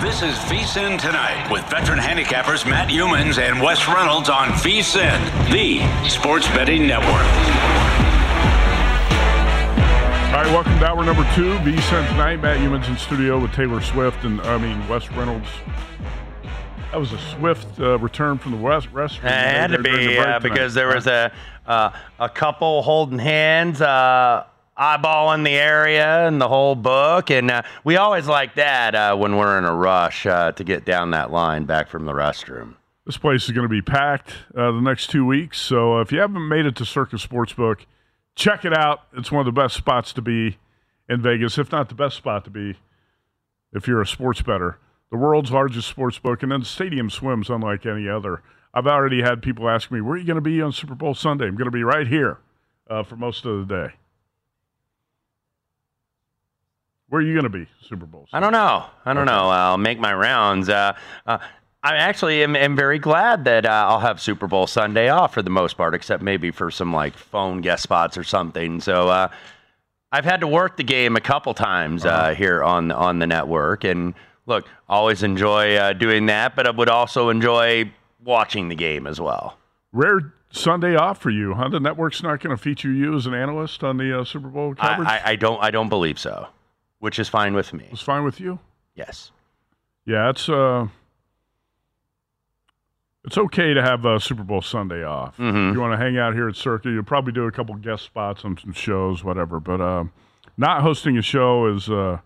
[0.00, 5.18] This is VSIN Tonight with veteran handicappers Matt Youmans and Wes Reynolds on VSIN,
[5.50, 7.08] the sports betting network.
[10.28, 12.36] All right, welcome to hour number two, VSIN Tonight.
[12.36, 15.48] Matt Youmans in studio with Taylor Swift and, I mean, Wes Reynolds.
[16.92, 19.24] That was a swift uh, return from the West restroom.
[19.24, 21.32] It had to be uh, because there was a
[21.66, 21.90] uh,
[22.20, 24.44] a couple holding hands, uh,
[24.78, 29.36] eyeballing the area and the whole book, and uh, we always like that uh, when
[29.36, 32.74] we're in a rush uh, to get down that line back from the restroom.
[33.04, 35.60] This place is going to be packed uh, the next two weeks.
[35.60, 37.86] So uh, if you haven't made it to Circa Sportsbook,
[38.34, 39.00] check it out.
[39.16, 40.58] It's one of the best spots to be
[41.08, 42.76] in Vegas, if not the best spot to be
[43.72, 44.78] if you're a sports bettor.
[45.10, 48.42] The world's largest sports book, and then the stadium swims unlike any other.
[48.74, 51.14] I've already had people ask me, where are you going to be on Super Bowl
[51.14, 51.46] Sunday?
[51.46, 52.38] I'm going to be right here
[52.90, 53.94] uh, for most of the day.
[57.08, 58.28] Where are you going to be, Super Bowl?
[58.32, 58.84] I don't know.
[59.04, 59.48] I don't know.
[59.48, 60.68] I'll make my rounds.
[60.68, 60.94] Uh,
[61.26, 61.38] uh,
[61.82, 65.42] I actually am, am very glad that uh, I'll have Super Bowl Sunday off for
[65.42, 68.80] the most part, except maybe for some like phone guest spots or something.
[68.80, 69.28] So uh,
[70.12, 73.84] I've had to work the game a couple times uh, here on on the network,
[73.84, 74.14] and
[74.46, 77.90] look, always enjoy uh, doing that, but I would also enjoy
[78.24, 79.56] watching the game as well.
[79.92, 81.68] Rare Sunday off for you, huh?
[81.68, 84.74] The network's not going to feature you as an analyst on the uh, Super Bowl
[84.74, 85.08] coverage.
[85.08, 86.48] I, I, I don't I don't believe so,
[87.00, 87.86] which is fine with me.
[87.92, 88.58] it's fine with you.
[88.94, 89.30] Yes.
[90.04, 90.88] Yeah, it's uh,
[93.24, 95.36] it's okay to have uh, Super Bowl Sunday off.
[95.36, 95.70] Mhm.
[95.70, 98.04] If you want to hang out here at Circa, you'll probably do a couple guest
[98.04, 99.60] spots on some shows, whatever.
[99.60, 100.04] But uh,
[100.56, 102.18] not hosting a show is uh,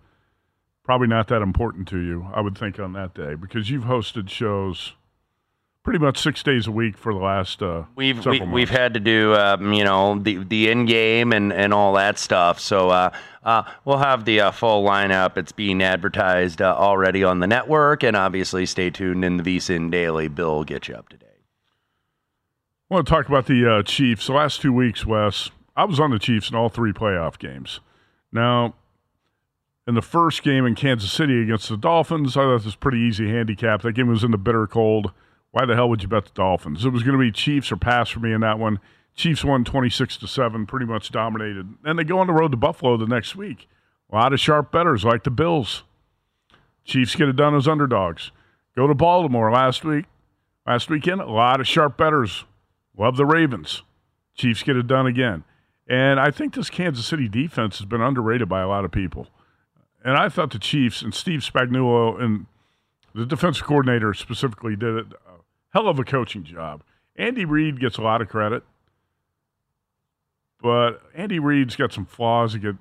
[0.84, 4.28] probably not that important to you, I would think, on that day because you've hosted
[4.28, 4.92] shows
[5.82, 8.54] pretty much six days a week for the last uh, We've several we, months.
[8.54, 12.18] we've had to do um, you know the the in game and and all that
[12.18, 12.60] stuff.
[12.60, 13.10] So uh,
[13.42, 15.36] uh, we'll have the uh, full lineup.
[15.36, 19.90] It's being advertised uh, already on the network, and obviously stay tuned in the VSIN
[19.90, 20.28] Daily.
[20.28, 21.28] Bill will get you up to date.
[22.90, 24.26] I want to talk about the uh, Chiefs.
[24.26, 27.80] The last two weeks, Wes, I was on the Chiefs in all three playoff games.
[28.30, 28.74] Now,
[29.86, 32.98] in the first game in Kansas City against the Dolphins, I thought this was pretty
[32.98, 33.82] easy handicap.
[33.82, 35.12] That game was in the bitter cold.
[35.52, 36.84] Why the hell would you bet the Dolphins?
[36.84, 38.80] It was going to be Chiefs or pass for me in that one.
[39.14, 41.74] Chiefs won 26 to 7, pretty much dominated.
[41.84, 43.68] And they go on the road to Buffalo the next week.
[44.10, 45.82] A lot of sharp bettors like the Bills.
[46.84, 48.32] Chiefs get it done as underdogs.
[48.74, 50.06] Go to Baltimore last week.
[50.66, 52.44] Last weekend, a lot of sharp bettors.
[52.96, 53.82] Love the Ravens.
[54.34, 55.44] Chiefs get it done again.
[55.86, 59.28] And I think this Kansas City defense has been underrated by a lot of people.
[60.04, 62.46] And I thought the Chiefs and Steve Spagnuolo and
[63.14, 65.12] the defensive coordinator specifically did
[65.72, 66.82] hell of a coaching job.
[67.16, 68.62] Andy Reid gets a lot of credit,
[70.60, 72.76] but Andy Reid's got some flaws that get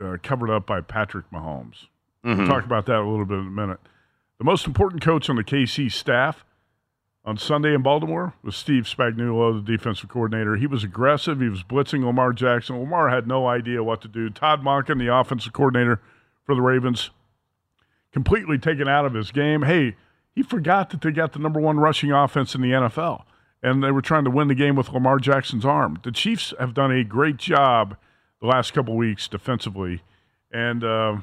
[0.00, 1.86] uh, covered up by Patrick Mahomes.
[2.24, 2.46] We'll Mhm.
[2.48, 3.78] talk about that a little bit in a minute.
[4.38, 6.44] The most important coach on the KC staff
[7.24, 10.56] on Sunday in Baltimore was Steve Spagnuolo, the defensive coordinator.
[10.56, 11.40] He was aggressive.
[11.40, 12.76] He was blitzing Lamar Jackson.
[12.80, 14.28] Lamar had no idea what to do.
[14.30, 16.00] Todd Monken, the offensive coordinator
[16.44, 17.10] for the Ravens,
[18.12, 19.62] completely taken out of his game.
[19.62, 19.94] Hey,
[20.34, 23.24] he forgot that they got the number one rushing offense in the NFL,
[23.62, 25.98] and they were trying to win the game with Lamar Jackson's arm.
[26.02, 27.96] The Chiefs have done a great job
[28.40, 30.02] the last couple weeks defensively.
[30.52, 31.18] And uh,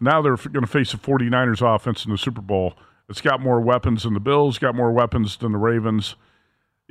[0.00, 2.74] now they're going to face the 49ers offense in the Super Bowl.
[3.08, 6.16] It's got more weapons than the Bills, got more weapons than the Ravens,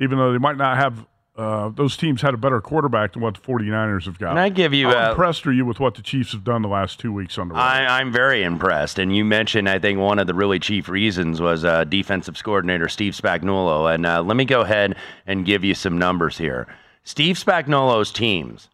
[0.00, 1.06] even though they might not have.
[1.36, 4.28] Uh, those teams had a better quarterback than what the 49ers have got.
[4.28, 6.62] Can I give you How a- impressed are you with what the Chiefs have done
[6.62, 7.60] the last two weeks on the road?
[7.60, 9.00] I, I'm very impressed.
[9.00, 12.88] And you mentioned, I think, one of the really chief reasons was uh, defensive coordinator
[12.88, 13.92] Steve Spagnuolo.
[13.92, 14.94] And uh, let me go ahead
[15.26, 16.68] and give you some numbers here.
[17.02, 18.68] Steve Spagnuolo's teams,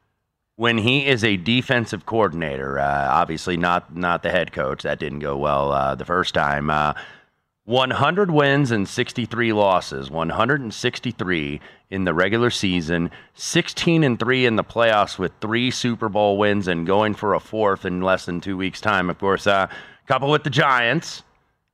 [0.57, 5.21] when he is a defensive coordinator, uh, obviously not not the head coach, that didn't
[5.21, 6.69] go well uh, the first time.
[7.71, 14.57] Uh, 100 wins and 63 losses, 163 in the regular season, 16 and 3 in
[14.57, 18.41] the playoffs with three Super Bowl wins and going for a fourth in less than
[18.41, 19.09] two weeks' time.
[19.09, 19.67] Of course, a uh,
[20.07, 21.23] couple with the Giants,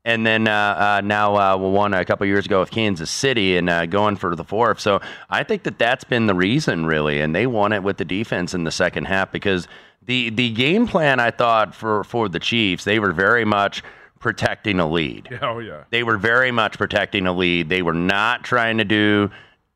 [0.05, 3.71] and then uh, uh, now uh, won a couple years ago with Kansas City and
[3.71, 4.79] uh, going for the fourth.
[4.79, 5.01] So
[5.31, 8.53] I think that that's been the reason, really, and they won it with the defense
[8.53, 9.67] in the second half because
[10.03, 13.83] the the game plan I thought for for the Chiefs they were very much
[14.27, 15.39] protecting a lead.
[15.43, 15.85] oh, yeah.
[15.91, 17.69] They were very much protecting a lead.
[17.69, 19.31] They were not trying to do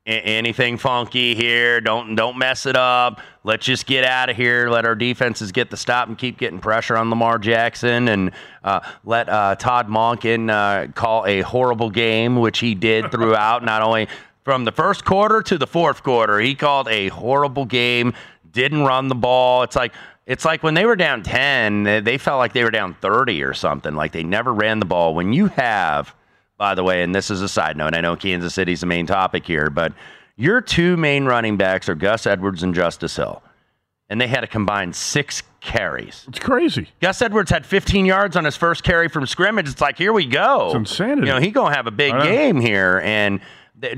[0.05, 1.79] anything funky here.
[1.79, 3.21] Don't don't mess it up.
[3.45, 4.69] Let's just get out of here.
[4.69, 8.31] Let our defenses get the stop and keep getting pressure on Lamar Jackson, and
[8.61, 13.63] uh, let uh, Todd Monken uh, call a horrible game, which he did throughout.
[13.63, 14.09] not only
[14.43, 18.13] from the first quarter to the fourth quarter, he called a horrible game.
[18.51, 19.63] Didn't run the ball.
[19.63, 19.93] It's like
[20.25, 23.53] it's like when they were down 10, they- felt like they were down 30 or
[23.53, 23.95] something.
[23.95, 25.13] Like they never ran the ball.
[25.15, 26.13] When you have,
[26.57, 29.05] by the way, and this is a side note, I know Kansas City's the main
[29.07, 29.93] topic here, but
[30.37, 33.41] your two main running backs are Gus Edwards and Justice Hill.
[34.09, 36.25] And they had a combined six carries.
[36.27, 36.89] It's crazy.
[36.99, 39.69] Gus Edwards had 15 yards on his first carry from scrimmage.
[39.69, 40.67] It's like, here we go.
[40.67, 41.27] It's insanity.
[41.27, 42.99] You know, he going to have a big game here.
[43.05, 43.39] And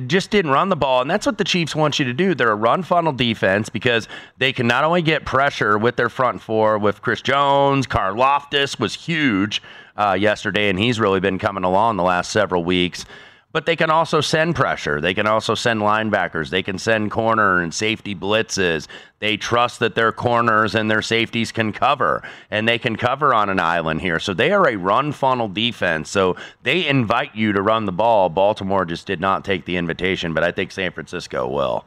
[0.07, 1.01] just didn't run the ball.
[1.01, 2.33] And that's what the Chiefs want you to do.
[2.33, 4.07] They're a run funnel defense because
[4.37, 8.93] they can not only get pressure with their front four with Chris Jones, Karlaftis was
[8.93, 9.61] huge
[9.97, 13.05] uh, yesterday, and he's really been coming along the last several weeks.
[13.53, 14.99] But they can also send pressure.
[14.99, 16.49] They can also send linebackers.
[16.49, 18.87] They can send corner and safety blitzes.
[19.19, 23.49] They trust that their corners and their safeties can cover, and they can cover on
[23.49, 24.17] an island here.
[24.19, 26.09] So they are a run funnel defense.
[26.09, 28.29] So they invite you to run the ball.
[28.29, 31.85] Baltimore just did not take the invitation, but I think San Francisco will.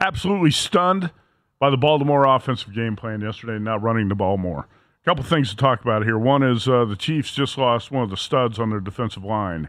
[0.00, 1.10] absolutely stunned
[1.58, 4.68] by the Baltimore offensive game plan yesterday, not running the ball more.
[5.02, 6.18] A couple things to talk about here.
[6.18, 9.68] One is uh, the Chiefs just lost one of the studs on their defensive line.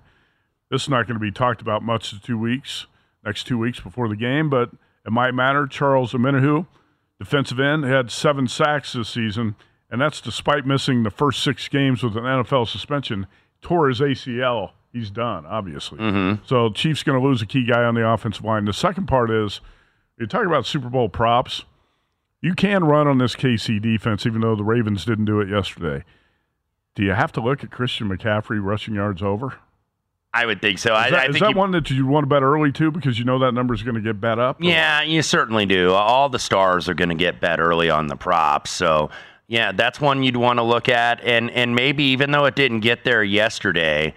[0.70, 2.86] This is not going to be talked about much in two weeks,
[3.26, 4.72] next two weeks before the game, but
[5.06, 5.66] it might matter.
[5.66, 6.68] Charles Omenihu,
[7.18, 9.56] defensive end, had seven sacks this season,
[9.90, 13.26] and that's despite missing the first six games with an NFL suspension.
[13.62, 14.72] Tore his ACL.
[14.94, 16.00] He's done, obviously.
[16.00, 16.44] Mm-hmm.
[16.46, 18.66] So Chiefs going to lose a key guy on the offensive line.
[18.66, 19.62] The second part is
[20.18, 21.64] you talk about Super Bowl props.
[22.42, 26.04] You can run on this KC defense, even though the Ravens didn't do it yesterday.
[26.96, 29.60] Do you have to look at Christian McCaffrey rushing yards over?
[30.34, 30.94] I would think so.
[30.94, 32.72] Is I, that, I is think that you- one that you want to bet early
[32.72, 34.62] too, because you know that number is going to get bet up?
[34.62, 35.92] or- Yeah, you certainly do.
[35.94, 38.70] All the stars are going to get bet early on the props.
[38.70, 39.10] So,
[39.48, 41.20] yeah, that's one you'd want to look at.
[41.24, 44.14] And and maybe even though it didn't get there yesterday,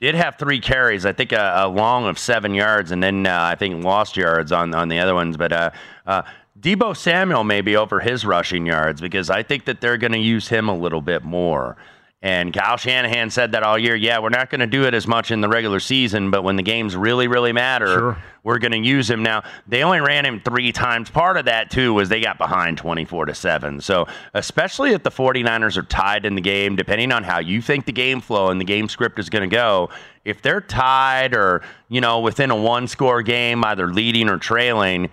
[0.00, 1.04] did have three carries.
[1.04, 4.52] I think a, a long of seven yards, and then uh, I think lost yards
[4.52, 5.36] on on the other ones.
[5.36, 5.70] But uh,
[6.06, 6.22] uh,
[6.60, 10.46] Deebo Samuel maybe over his rushing yards because I think that they're going to use
[10.46, 11.76] him a little bit more.
[12.22, 13.96] And Kyle Shanahan said that all year.
[13.96, 16.56] Yeah, we're not going to do it as much in the regular season, but when
[16.56, 18.18] the games really, really matter, Sure.
[18.42, 19.42] we're going to use him now.
[19.66, 21.08] They only ran him three times.
[21.08, 23.80] Part of that too was they got behind 24 to 7.
[23.80, 27.86] So, especially if the 49ers are tied in the game, depending on how you think
[27.86, 29.88] the game flow and the game script is going to go,
[30.26, 35.08] if they're tied or, you know, within a one-score game, either leading or trailing,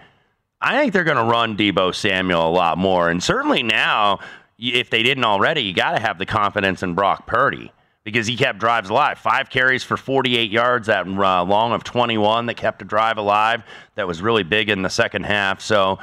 [0.59, 3.09] I think they're going to run Deebo Samuel a lot more.
[3.09, 4.19] And certainly now,
[4.57, 7.71] if they didn't already, you got to have the confidence in Brock Purdy
[8.03, 9.19] because he kept drives alive.
[9.19, 13.63] Five carries for 48 yards, that uh, long of 21 that kept a drive alive.
[13.95, 15.61] That was really big in the second half.
[15.61, 15.99] So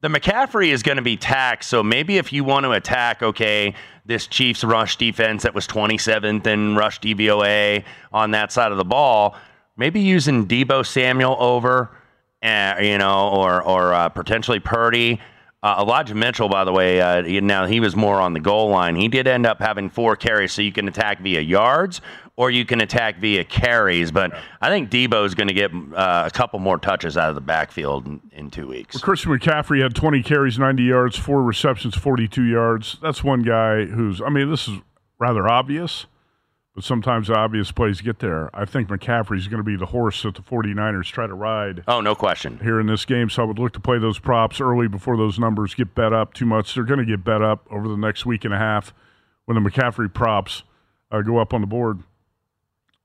[0.00, 1.70] the McCaffrey is going to be taxed.
[1.70, 3.74] So maybe if you want to attack, okay,
[4.04, 8.84] this Chiefs rush defense that was 27th in rush DVOA on that side of the
[8.84, 9.34] ball,
[9.76, 11.90] maybe using Deebo Samuel over,
[12.42, 15.20] uh, you know, or or uh, potentially Purdy.
[15.60, 18.94] Uh, Elijah Mitchell, by the way, uh, now he was more on the goal line.
[18.94, 22.00] He did end up having four carries, so you can attack via yards
[22.36, 24.12] or you can attack via carries.
[24.12, 27.34] But I think Deebo is going to get uh, a couple more touches out of
[27.34, 28.96] the backfield in, in two weeks.
[29.00, 32.96] Christian McCaffrey had 20 carries, 90 yards, four receptions, 42 yards.
[33.02, 34.78] That's one guy who's, I mean, this is
[35.18, 36.06] rather obvious,
[36.74, 38.50] but sometimes the obvious plays get there.
[38.54, 41.82] I think McCaffrey's going to be the horse that the 49ers try to ride.
[41.88, 42.60] Oh, no question.
[42.62, 45.38] Here in this game, so I would look to play those props early before those
[45.38, 46.74] numbers get bet up too much.
[46.74, 48.94] They're going to get bet up over the next week and a half
[49.46, 50.62] when the McCaffrey props
[51.10, 52.02] uh, go up on the board.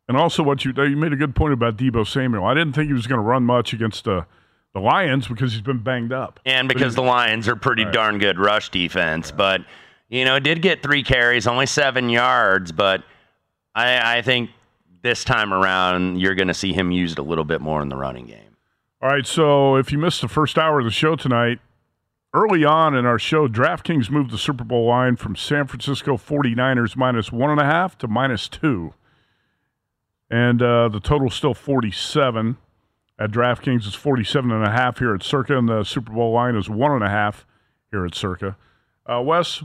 [0.08, 2.44] And also, what you you made a good point about Deebo Samuel.
[2.44, 4.26] I didn't think he was going to run much against the
[4.74, 7.94] the Lions because he's been banged up, and because the Lions are pretty right.
[7.94, 9.30] darn good rush defense.
[9.30, 9.36] Yeah.
[9.38, 9.62] But
[10.10, 13.04] you know, did get three carries, only seven yards, but
[13.76, 14.52] I, I think
[15.02, 17.96] this time around you're going to see him used a little bit more in the
[17.96, 18.58] running game.
[19.02, 21.60] All right, so if you missed the first hour of the show tonight,
[22.34, 26.96] early on in our show, DraftKings moved the Super Bowl line from San Francisco 49ers
[26.96, 28.94] minus one and a half to minus two.
[30.30, 32.58] And uh, the total still 47
[33.20, 33.86] at DraftKings.
[33.86, 36.92] It's 47 and a half here at Circa, and the Super Bowl line is one
[36.92, 37.46] and a half
[37.92, 38.56] here at Circa.
[39.06, 39.64] Uh, Wes,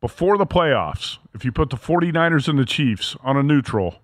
[0.00, 3.96] before the playoffs, if you put the 49ers and the Chiefs on a neutral,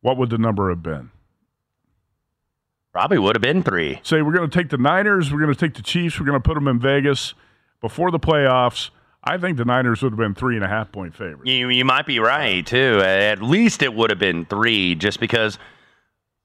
[0.00, 1.10] what would the number have been?
[2.92, 4.00] Probably would have been three.
[4.02, 6.40] Say we're going to take the Niners, we're going to take the Chiefs, we're going
[6.40, 7.34] to put them in Vegas
[7.80, 8.90] before the playoffs.
[9.22, 11.50] I think the Niners would have been three and a half point favorites.
[11.50, 13.00] You, you might be right, too.
[13.02, 15.58] At least it would have been three, just because–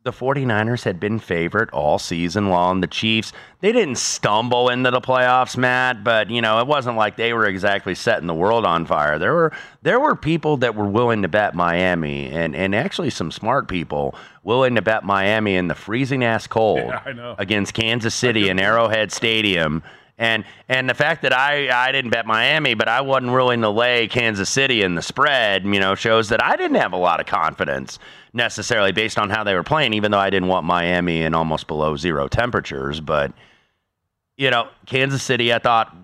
[0.03, 2.79] the 49ers had been favorite all season long.
[2.79, 7.18] The Chiefs, they didn't stumble into the playoffs, Matt, but you know, it wasn't like
[7.18, 9.20] they were exactly setting the world on fire.
[9.20, 9.51] There were
[9.82, 14.15] there were people that were willing to bet Miami and and actually some smart people
[14.44, 19.12] willing to bet Miami in the freezing ass cold yeah, against Kansas City in Arrowhead
[19.12, 19.84] Stadium.
[20.19, 23.69] And and the fact that I, I didn't bet Miami, but I wasn't willing to
[23.69, 27.21] lay Kansas City in the spread, you know, shows that I didn't have a lot
[27.21, 27.97] of confidence
[28.33, 31.67] necessarily based on how they were playing, even though I didn't want Miami in almost
[31.67, 32.99] below zero temperatures.
[32.99, 33.31] But,
[34.35, 35.95] you know, Kansas City, I thought,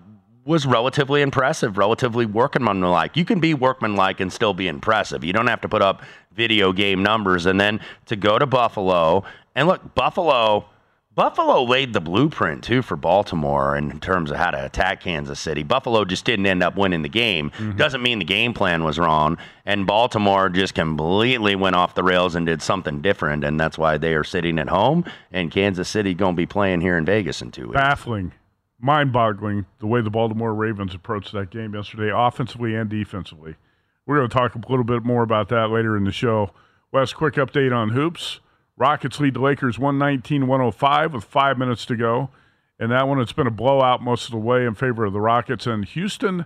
[0.46, 3.18] was relatively impressive, relatively workmanlike.
[3.18, 5.24] You can be workmanlike and still be impressive.
[5.24, 7.44] You don't have to put up video game numbers.
[7.44, 10.70] And then to go to Buffalo, and look, Buffalo
[11.16, 15.62] Buffalo laid the blueprint too for Baltimore in terms of how to attack Kansas City.
[15.62, 17.48] Buffalo just didn't end up winning the game.
[17.52, 17.78] Mm-hmm.
[17.78, 19.38] Doesn't mean the game plan was wrong.
[19.64, 23.44] And Baltimore just completely went off the rails and did something different.
[23.44, 25.06] And that's why they are sitting at home.
[25.32, 27.80] And Kansas City going to be playing here in Vegas in two weeks.
[27.80, 28.32] Baffling,
[28.78, 33.56] mind boggling the way the Baltimore Ravens approached that game yesterday, offensively and defensively.
[34.04, 36.50] We're going to talk a little bit more about that later in the show.
[36.92, 38.40] Wes, quick update on hoops.
[38.76, 42.30] Rockets lead the Lakers 119 105 with five minutes to go.
[42.78, 45.20] And that one, it's been a blowout most of the way in favor of the
[45.20, 45.66] Rockets.
[45.66, 46.44] And Houston,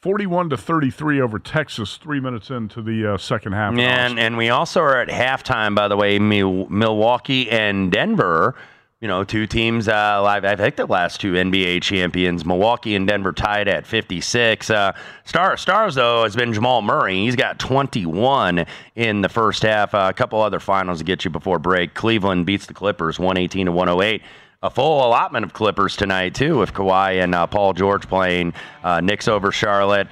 [0.00, 3.74] 41 to 33 over Texas, three minutes into the uh, second half.
[3.76, 8.54] And, and we also are at halftime, by the way, Milwaukee and Denver
[9.00, 9.88] you know, two teams.
[9.88, 14.70] Uh, I think the last two NBA champions, Milwaukee and Denver, tied at 56.
[14.70, 14.92] Uh,
[15.24, 17.16] star stars though has been Jamal Murray.
[17.16, 19.94] He's got 21 in the first half.
[19.94, 21.92] Uh, a couple other finals to get you before break.
[21.92, 24.22] Cleveland beats the Clippers 118 to 108
[24.62, 28.54] a full allotment of Clippers tonight too, with Kawhi and uh, Paul George playing.
[28.82, 30.08] Uh, Knicks over Charlotte.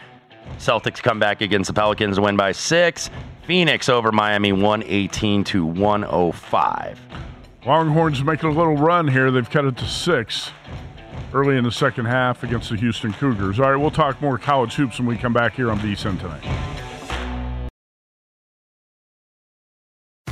[0.58, 3.10] Celtics come back against the Pelicans, win by six.
[3.46, 7.00] Phoenix over Miami, 118 to 105.
[7.66, 9.30] Longhorns making a little run here.
[9.30, 10.50] They've cut it to six
[11.32, 13.58] early in the second half against the Houston Cougars.
[13.58, 16.83] All right, we'll talk more college hoops when we come back here on VSIN tonight.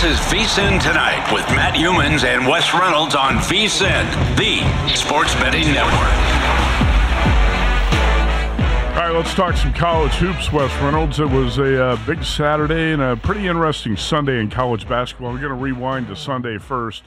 [0.00, 5.74] This is VSIN Tonight with Matt Youmans and Wes Reynolds on VSIN, the sports betting
[5.74, 5.92] network.
[8.96, 11.20] All right, let's talk some college hoops, Wes Reynolds.
[11.20, 15.32] It was a uh, big Saturday and a pretty interesting Sunday in college basketball.
[15.32, 17.02] We're going to rewind to Sunday first.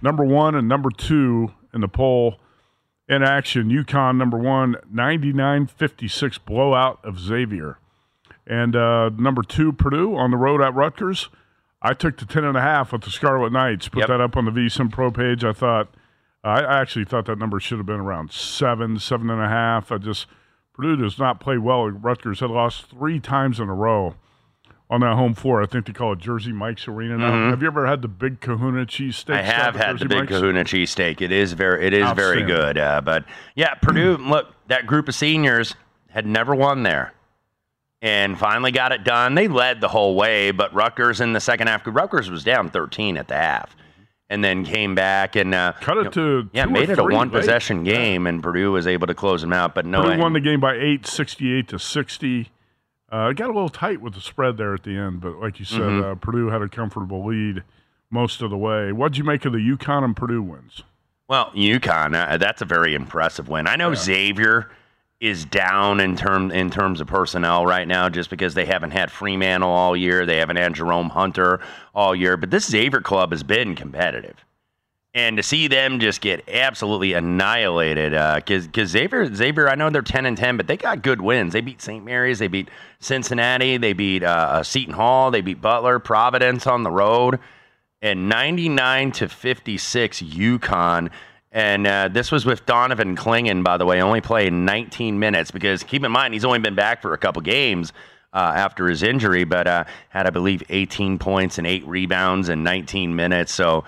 [0.00, 2.38] Number one and number two in the poll
[3.08, 3.68] in action.
[3.68, 7.80] UConn, number one, 99 56 blowout of Xavier.
[8.46, 11.30] And uh, number two, Purdue on the road at Rutgers.
[11.80, 13.88] I took the 10 and a half with the Scarlet Knights.
[13.88, 14.08] Put Yep.
[14.08, 15.44] that up on the VSIN Pro page.
[15.44, 15.88] I thought,
[16.42, 19.92] I actually thought that number should have been around seven, seven and a half.
[19.92, 20.26] I just,
[20.74, 21.88] Purdue does not play well.
[21.88, 24.14] Rutgers had lost three times in a row
[24.90, 25.62] on that home floor.
[25.62, 27.50] I think they call it Jersey Mike's Arena now.
[27.50, 29.36] Have you ever had the big kahuna cheese steak?
[29.36, 29.50] Mm-hmm.
[29.50, 31.20] I have had the big Kahuna cheesesteak.
[31.20, 32.78] It is very, it is very good.
[32.78, 34.16] Uh, but yeah, Purdue.
[34.16, 35.74] look, that group of seniors
[36.10, 37.12] had never won there,
[38.02, 39.34] and finally got it done.
[39.34, 41.82] They led the whole way, but Rutgers in the second half.
[41.86, 43.74] Rutgers was down 13 at the half,
[44.30, 47.02] and then came back and uh, Cut it to yeah, two or made it a
[47.04, 47.40] one late.
[47.40, 49.74] possession game, and Purdue was able to close them out.
[49.74, 52.50] But no, Purdue won the game by eight, 68 to 60.
[53.10, 55.58] Uh, it got a little tight with the spread there at the end, but like
[55.58, 56.10] you said, Mm-hmm.
[56.12, 57.62] uh, Purdue had a comfortable lead
[58.10, 58.92] most of the way.
[58.92, 60.82] What'd you make of the UConn and Purdue wins?
[61.26, 63.66] Well, UConn, uh, that's a very impressive win.
[63.66, 64.70] I know Xavier
[65.20, 69.10] is down in term in terms of personnel right now, just because they haven't had
[69.10, 71.60] Freemantle all year, they haven't had Jerome Hunter
[71.94, 72.36] all year.
[72.36, 74.44] But this Xavier club has been competitive,
[75.14, 80.26] and to see them just get absolutely annihilated, because Xavier Xavier, I know they're ten
[80.26, 81.52] and ten, but they got good wins.
[81.52, 82.04] They beat St.
[82.04, 82.68] Mary's, they beat
[83.00, 87.40] Cincinnati, they beat uh, Seton Hall, they beat Butler, Providence on the road
[88.00, 91.10] and 99 to 56 UConn.
[91.50, 95.82] And uh, this was with Donovan Clingan, by the way, only played 19 minutes because
[95.82, 97.92] keep in mind he's only been back for a couple games
[98.32, 102.62] uh, after his injury, but uh, had I believe 18 points and eight rebounds in
[102.62, 103.52] 19 minutes.
[103.52, 103.84] So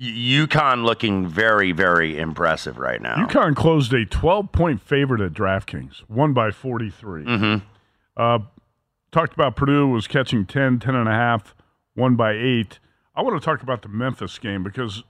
[0.00, 3.26] UConn looking very, very impressive right now.
[3.26, 7.24] UConn closed a 12 point favorite at DraftKings, won by 43.
[7.24, 7.66] Mm-hmm.
[8.16, 8.38] Uh,
[9.10, 11.54] talked about Purdue was catching 10, 10 and a half,
[11.96, 12.78] won by eight.
[13.14, 15.02] I want to talk about the Memphis game because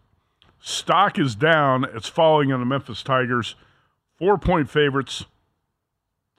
[0.61, 1.85] stock is down.
[1.95, 3.55] It's falling on the Memphis Tigers.
[4.19, 5.25] Four point favorites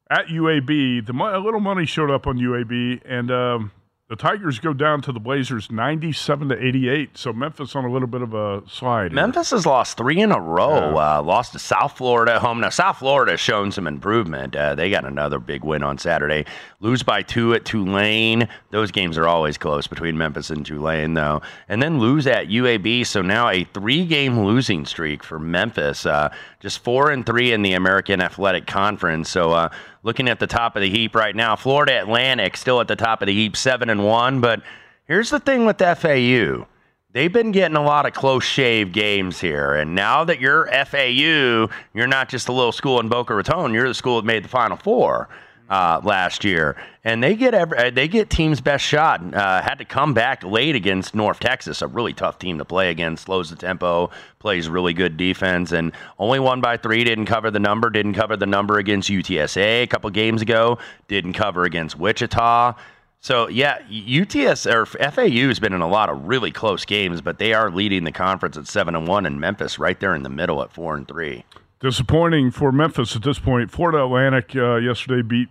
[0.10, 1.05] at UAB.
[1.05, 3.71] The mo- a little money showed up on UAB, and um,
[4.10, 7.15] the Tigers go down to the Blazers 97 to 88.
[7.15, 9.12] So Memphis on a little bit of a slide.
[9.12, 9.15] here.
[9.15, 10.98] Memphis has lost three in a row.
[10.98, 12.60] Uh, lost to South Florida at home.
[12.60, 14.56] Now, South Florida has shown some improvement.
[14.56, 16.45] Uh, they got another big win on Saturday.
[16.80, 18.48] Lose by two at Tulane.
[18.72, 21.43] Those games are always close between Memphis and Tulane, though.
[21.67, 23.06] And then lose at UAB.
[23.06, 26.08] So now a three-game losing streak for Memphis.
[26.08, 29.30] Uh, just four and three in the American Athletic Conference.
[29.30, 29.69] So uh,
[30.04, 33.22] looking at the top of the heap right now, Florida Atlantic still at the top
[33.22, 34.41] of the heap, seven and one.
[34.41, 34.62] But
[35.06, 36.67] here's the thing with FAU.
[37.12, 41.67] They've been getting a lot of close shave games here, and now that you're FAU,
[41.93, 43.74] you're not just a little school in Boca Raton.
[43.74, 45.28] You're the school that made the Final Four
[45.69, 49.21] uh, last year, and they get every, uh, they get team's best shot.
[49.34, 52.89] Uh, had to come back late against North Texas, a really tough team to play
[52.89, 53.25] against.
[53.25, 57.03] Slows the tempo, plays really good defense, and only won by three.
[57.03, 57.89] Didn't cover the number.
[57.89, 60.79] Didn't cover the number against UTSA a couple games ago.
[61.08, 62.73] Didn't cover against Wichita.
[63.21, 67.38] So yeah, UTS or FAU has been in a lot of really close games, but
[67.38, 70.29] they are leading the conference at seven and one, and Memphis right there in the
[70.29, 71.43] middle at four and three.
[71.80, 73.72] Disappointing for Memphis at this point.
[73.72, 75.50] Florida Atlantic uh, yesterday beat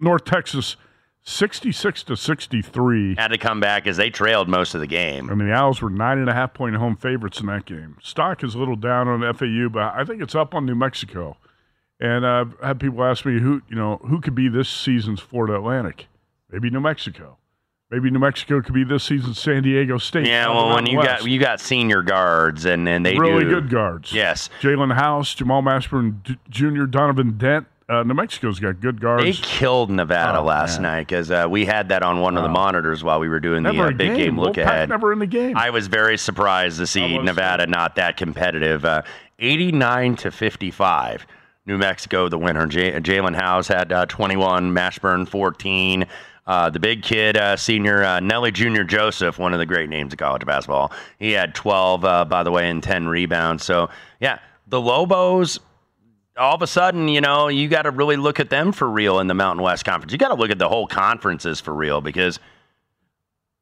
[0.00, 0.76] North Texas
[1.22, 3.14] 66 to 63.
[3.16, 5.30] Had to come back as they trailed most of the game.
[5.30, 7.96] I mean, the Owls were nine and a half point home favorites in that game.
[8.02, 11.36] Stock is a little down on FAU, but I think it's up on New Mexico.
[12.00, 15.54] And I've had people ask me who you know who could be this season's Florida
[15.54, 16.08] Atlantic.
[16.50, 17.38] Maybe New Mexico.
[17.90, 20.26] Maybe New Mexico could be this season's San Diego State.
[20.26, 23.50] Yeah, well, when you Mountain got you got senior guards and and they really do,
[23.50, 24.12] good guards.
[24.12, 27.66] Yes, Jaelen House, Jamal Mashburn Jr., Donovan Dent.
[27.86, 29.22] Uh, New Mexico's got good guards.
[29.24, 30.90] they killed Nevada Oh, last man.
[30.94, 33.62] night because uh, we had that on one of the monitors while we were doing
[33.62, 34.88] the uh, big game, look Wolfpack ahead.
[34.88, 35.54] Never in the game.
[35.54, 38.86] I was very surprised to see Nevada not that competitive.
[38.86, 39.02] Uh,
[39.38, 41.26] 89 to 55.
[41.66, 42.66] New Mexico, the winner.
[42.66, 46.06] J- Jaelen House had uh, 21, Mashburn 14.
[46.46, 48.82] Uh, the big kid, uh, senior uh, Nelly Jr.
[48.82, 50.92] Joseph, one of the great names of college basketball.
[51.18, 53.64] He had 12, uh, by the way, and 10 rebounds.
[53.64, 53.88] So,
[54.20, 55.58] yeah, the Lobos,
[56.36, 59.20] all of a sudden, you know, you got to really look at them for real
[59.20, 60.12] in the Mountain West Conference.
[60.12, 62.38] You got to look at the whole conferences for real because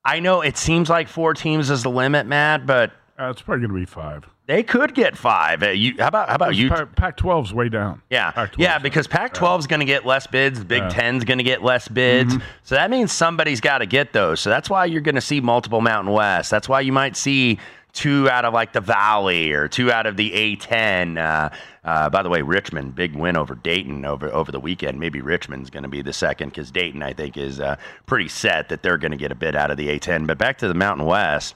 [0.05, 3.61] I know it seems like four teams is the limit, Matt, but Uh, it's probably
[3.67, 4.25] going to be five.
[4.53, 5.63] They could get five.
[5.63, 6.69] Uh, you, how about how about you?
[6.69, 8.03] Pac 12's way down.
[8.11, 10.63] Yeah, Pac-12 yeah, because Pac-12 is going to get less bids.
[10.63, 10.89] Big Yeah.
[10.91, 12.35] Ten's going to get less bids.
[12.63, 14.41] So that means somebody's got to get those.
[14.41, 16.51] So that's why you're going to see multiple Mountain West.
[16.51, 17.59] That's why you might see
[17.93, 21.19] two out of like the Valley or two out of the A10.
[21.19, 21.51] Uh,
[21.85, 25.01] uh, by the way, Richmond big win over Dayton over over the weekend.
[25.01, 28.69] Maybe Richmond's going to be the second because Dayton I think is uh, pretty set
[28.69, 30.27] that they're going to get a bid out of the A10.
[30.27, 31.55] But back to the Mountain West.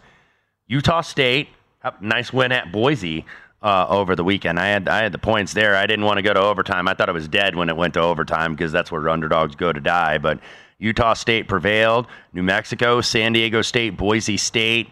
[0.68, 1.48] Utah State,
[2.00, 3.24] nice win at Boise
[3.62, 4.58] uh, over the weekend.
[4.60, 5.76] I had I had the points there.
[5.76, 6.88] I didn't want to go to overtime.
[6.88, 9.72] I thought it was dead when it went to overtime because that's where underdogs go
[9.72, 10.18] to die.
[10.18, 10.40] But
[10.78, 12.06] Utah State prevailed.
[12.32, 14.88] New Mexico, San Diego State, Boise State.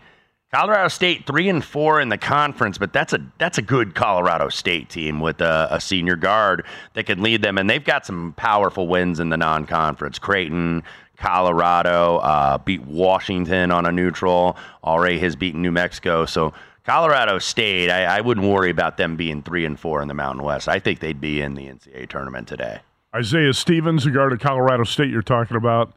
[0.52, 4.48] Colorado State three and four in the conference, but that's a that's a good Colorado
[4.48, 8.34] State team with a, a senior guard that can lead them, and they've got some
[8.36, 10.20] powerful wins in the non-conference.
[10.20, 10.84] Creighton,
[11.16, 14.56] Colorado uh, beat Washington on a neutral.
[14.84, 16.52] Already has beaten New Mexico, so
[16.84, 17.90] Colorado State.
[17.90, 20.68] I, I wouldn't worry about them being three and four in the Mountain West.
[20.68, 22.80] I think they'd be in the NCAA tournament today.
[23.14, 25.92] Isaiah Stevens, the guard of Colorado State, you're talking about,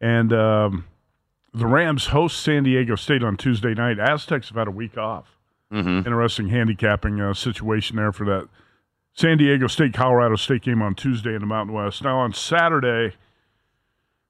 [0.00, 0.86] and um,
[1.52, 3.98] the Rams host San Diego State on Tuesday night.
[3.98, 5.38] Aztecs have had a week off.
[5.72, 6.06] Mm-hmm.
[6.06, 8.48] Interesting handicapping uh, situation there for that
[9.14, 12.02] San Diego State Colorado State game on Tuesday in the Mountain West.
[12.02, 13.16] Now on Saturday,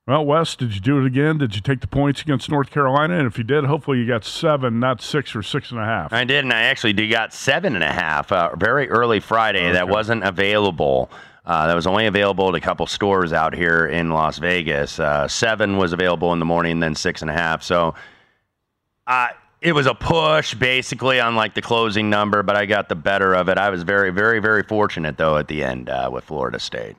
[0.06, 1.38] well, Wes, did you do it again?
[1.38, 3.18] Did you take the points against North Carolina?
[3.18, 6.12] And if you did, hopefully you got seven, not six or six and a half.
[6.12, 9.70] I did, and I actually did got seven and a half uh, very early Friday.
[9.70, 11.08] That wasn't available.
[11.44, 14.98] Uh, that was only available at a couple stores out here in Las Vegas.
[14.98, 17.62] Uh, seven was available in the morning, then six and a half.
[17.62, 17.94] So
[19.06, 19.28] uh,
[19.60, 23.34] it was a push basically on like the closing number, but I got the better
[23.34, 23.56] of it.
[23.56, 26.96] I was very, very, very fortunate though at the end uh, with Florida State.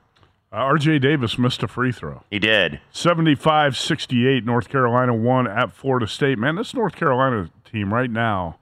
[0.54, 2.22] Uh, RJ Davis missed a free throw.
[2.30, 2.80] He did.
[2.92, 6.38] 75 68, North Carolina won at Florida State.
[6.38, 8.60] Man, this North Carolina team right now,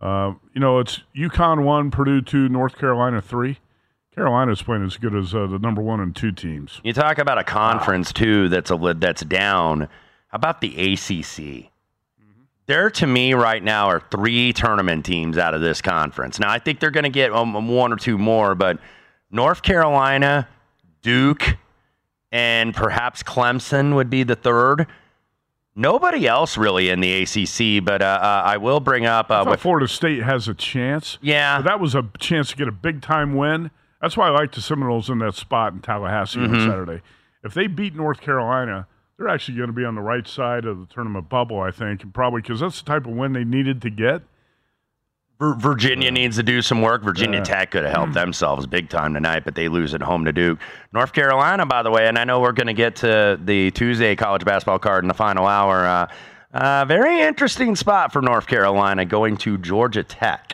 [0.00, 3.58] uh, you know, it's UConn 1, Purdue 2, North Carolina 3.
[4.14, 6.80] Carolina's playing as good as uh, the number one and two teams.
[6.84, 9.88] You talk about a conference too that's a that's down.
[10.28, 11.70] How about the ACC?
[12.66, 16.38] There, to me, right now are three tournament teams out of this conference.
[16.38, 18.78] Now, I think they're going to get um, one or two more, but
[19.30, 20.46] North Carolina,
[21.02, 21.56] Duke,
[22.30, 24.86] and perhaps Clemson would be the third.
[25.74, 29.50] Nobody else really in the ACC, but uh, uh, I will bring up I uh,
[29.50, 31.18] with Florida State has a chance.
[31.22, 31.58] Yeah.
[31.58, 33.70] But that was a chance to get a big time win.
[34.00, 36.54] That's why I like the Seminoles in that spot in Tallahassee Mhm.
[36.54, 37.02] on Saturday.
[37.42, 38.86] If they beat North Carolina,
[39.16, 42.02] they're actually going to be on the right side of the tournament bubble, I think,
[42.02, 44.22] and probably because that's the type of win they needed to get.
[45.42, 47.02] Vir- Virginia needs to do some work.
[47.02, 47.44] Virginia Yeah.
[47.44, 50.60] Tech could have helped themselves big time tonight, but they lose at home to Duke.
[50.92, 54.14] North Carolina, by the way, and I know we're going to get to the Tuesday
[54.14, 55.84] college basketball card in the final hour.
[55.84, 56.06] Uh,
[56.54, 60.52] uh, very interesting spot for North Carolina going to Georgia Tech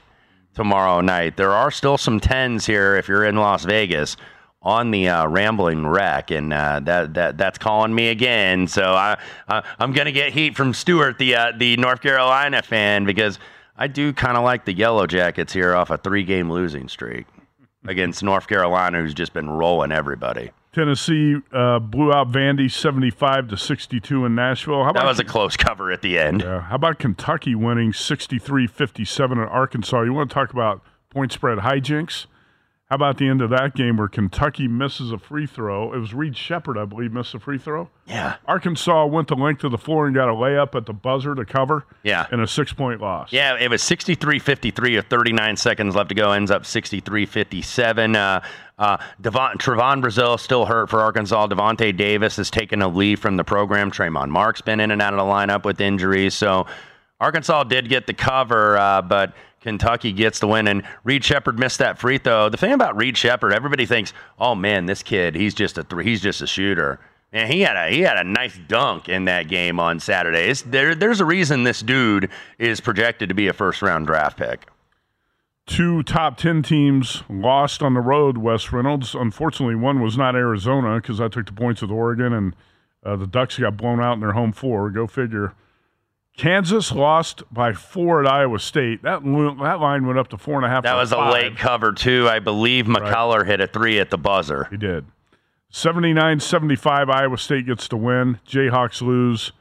[0.54, 1.36] tomorrow night.
[1.36, 4.16] There are still some tens here if you're in Las Vegas
[4.62, 8.66] on the uh, Rambling Wreck, and uh, that that that's calling me again.
[8.66, 13.04] So I, I I'm gonna get heat from Stewart, the uh, the North Carolina fan,
[13.04, 13.38] because
[13.78, 17.26] I do kind of like the Yellow Jackets here off a three game losing streak
[17.86, 20.50] against North Carolina, who's just been rolling everybody.
[20.72, 24.84] Tennessee uh, blew out Vandy 75 to 62 in Nashville.
[24.84, 26.42] How That was a close cover at the end.
[26.42, 26.60] Yeah.
[26.60, 30.02] How about Kentucky winning 63 57 at Arkansas?
[30.02, 32.26] You want to talk about point spread hijinks?
[32.88, 35.92] How about the end of that game where Kentucky misses a free throw?
[35.92, 37.90] It was Reed Sheppard, I believe, missed a free throw.
[38.06, 38.36] Yeah.
[38.46, 41.44] Arkansas went the length of the floor and got a layup at the buzzer to
[41.44, 41.84] cover.
[42.02, 42.26] Yeah.
[42.32, 43.30] And a six point loss.
[43.30, 46.32] Yeah, it was 63 53 with 39 seconds left to go.
[46.32, 48.16] Ends up 63 57.
[48.16, 48.40] Uh,
[48.78, 51.48] uh, Devon, Trevon Brazile still hurt for Arkansas.
[51.48, 53.90] Davonte Davis has taken a leave from the program.
[53.90, 56.32] Tramon Mark's been in and out of the lineup with injuries.
[56.32, 56.66] So
[57.20, 60.68] Arkansas did get the cover, uh, but Kentucky gets the win.
[60.68, 62.48] And Reed Sheppard missed that free throw.
[62.48, 66.04] The thing about Reed Sheppard, everybody thinks, oh man, this kid, he's just a th-
[66.04, 67.00] he's just a shooter.
[67.32, 70.48] And he had a he had a nice dunk in that game on Saturday.
[70.48, 74.38] It's, there, there's a reason this dude is projected to be a first round draft
[74.38, 74.66] pick.
[75.66, 79.14] Two top 10 teams lost on the road, Wes Reynolds.
[79.14, 82.56] Unfortunately, one was not Arizona because I took the points with Oregon, and
[83.04, 84.88] uh, the Ducks got blown out in their home four.
[84.88, 85.52] Go figure.
[86.38, 89.02] Kansas lost by four at Iowa State.
[89.02, 90.84] That that line went up to four and a half.
[90.84, 92.28] That was a late cover too.
[92.30, 94.68] I believe McCullough hit a three at the buzzer.
[94.70, 95.04] He did.
[95.72, 98.40] 79-75 Iowa State gets the win.
[98.46, 99.52] Jayhawks lose.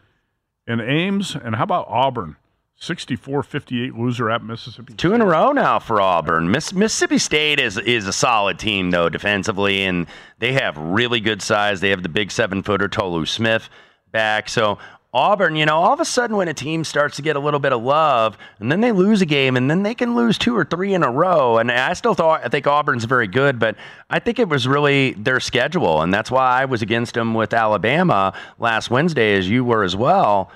[0.66, 2.38] And Ames, and how about Auburn?
[2.80, 4.94] 64-58 loser at Mississippi.
[4.94, 6.52] Two in a row now for Auburn.
[6.52, 10.06] Miss, Mississippi State is is a solid team though defensively, and
[10.38, 11.82] they have really good size.
[11.82, 13.68] They have the big seven footer Tolu Smith
[14.12, 14.48] back.
[14.48, 14.78] So
[15.14, 17.60] Auburn, you know, all of a sudden when a team starts to get a little
[17.60, 20.56] bit of love and then they lose a game and then they can lose two
[20.56, 21.58] or three in a row.
[21.58, 23.76] And I still thought, I think Auburn's very good, but
[24.10, 26.02] I think it was really their schedule.
[26.02, 29.96] And that's why I was against them with Alabama last Wednesday, as you were as
[29.96, 30.52] well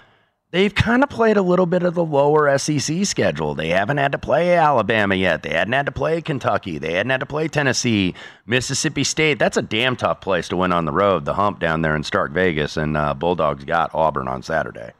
[0.52, 3.56] they've kind of played a little bit of the lower SEC schedule.
[3.56, 5.44] They haven't had to play Alabama yet.
[5.44, 6.78] They hadn't had to play Kentucky.
[6.78, 8.14] They hadn't had to play Tennessee,
[8.46, 9.40] Mississippi State.
[9.40, 12.04] That's a damn tough place to win on the road, the hump down there in
[12.04, 12.78] Stark Vegas.
[12.78, 14.92] And uh, Bulldogs got Auburn on Saturday.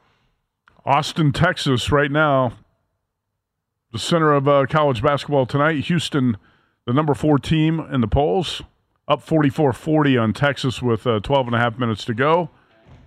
[0.86, 2.54] Austin, Texas, right now,
[3.92, 5.86] the center of uh, college basketball tonight.
[5.86, 6.38] Houston,
[6.88, 8.64] the number four team in the polls,
[9.08, 12.50] up 44 40 on Texas with uh, 12 and a half minutes to go.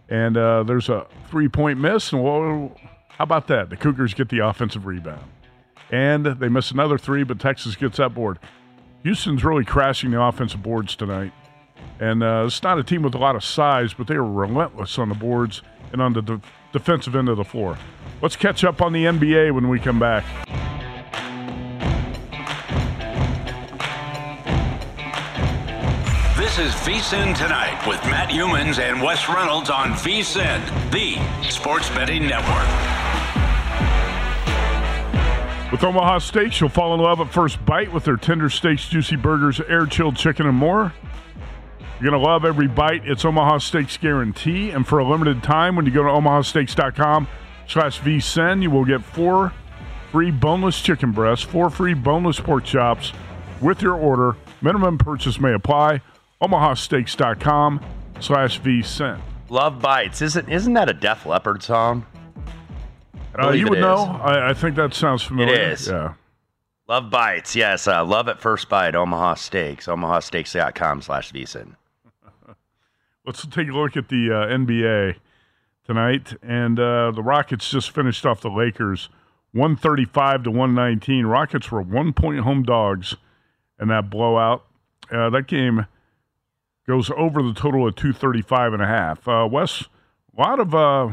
[0.08, 2.12] And uh, there's a three point miss.
[2.12, 2.76] And well,
[3.08, 3.70] how about that?
[3.70, 5.24] The Cougars get the offensive rebound.
[5.90, 8.38] And they miss another three, but Texas gets that board.
[9.02, 11.32] Houston's really crashing the offensive boards tonight.
[12.00, 14.98] And uh, it's not a team with a lot of size, but they are relentless
[14.98, 15.62] on the boards
[15.92, 16.40] and on the de-
[16.72, 17.78] defensive end of the floor.
[18.20, 20.24] Let's catch up on the NBA when we come back.
[26.84, 30.60] VSIN Tonight with Matt Youmans and Wes Reynolds on VSIN,
[30.92, 31.16] the
[31.48, 32.68] sports betting network.
[35.72, 39.16] With Omaha Steaks, you'll fall in love at first bite with their tender steaks, juicy
[39.16, 40.92] burgers, air chilled chicken, and more.
[42.02, 43.06] You're going to love every bite.
[43.06, 44.68] It's Omaha Steaks guarantee.
[44.68, 47.26] And for a limited time, when you go to omahasteaks.com
[47.66, 49.54] slash vsin, you will get four
[50.12, 53.14] free boneless chicken breasts, four free boneless pork chops
[53.62, 54.36] with your order.
[54.60, 56.02] Minimum purchase may apply
[56.48, 57.80] omahasteaks.com
[58.20, 59.20] slash vsin.
[59.48, 60.22] Love Bites.
[60.22, 62.06] Isn't, isn't that a Def Leppard song?
[63.38, 64.20] Uh, you would know.
[64.22, 65.54] I, I, think that sounds familiar.
[65.54, 65.88] It is.
[65.88, 66.14] Yeah.
[66.86, 67.56] Love Bites.
[67.56, 67.88] Yes.
[67.88, 68.94] Uh, love at first bite.
[68.94, 69.86] Omaha Steaks.
[69.86, 71.74] omahasteaks.com slash vsin.
[73.26, 75.16] Let's take a look at the uh, NBA
[75.84, 76.34] tonight.
[76.42, 79.08] And uh, the Rockets just finished off the Lakers
[79.52, 81.26] 135 to 119.
[81.26, 83.16] Rockets were one point home dogs
[83.80, 84.64] in that blowout.
[85.10, 85.86] Uh, that game
[86.86, 89.26] goes over the total of 235 and a half.
[89.26, 89.84] Uh, Wes,
[90.36, 91.12] a lot of uh,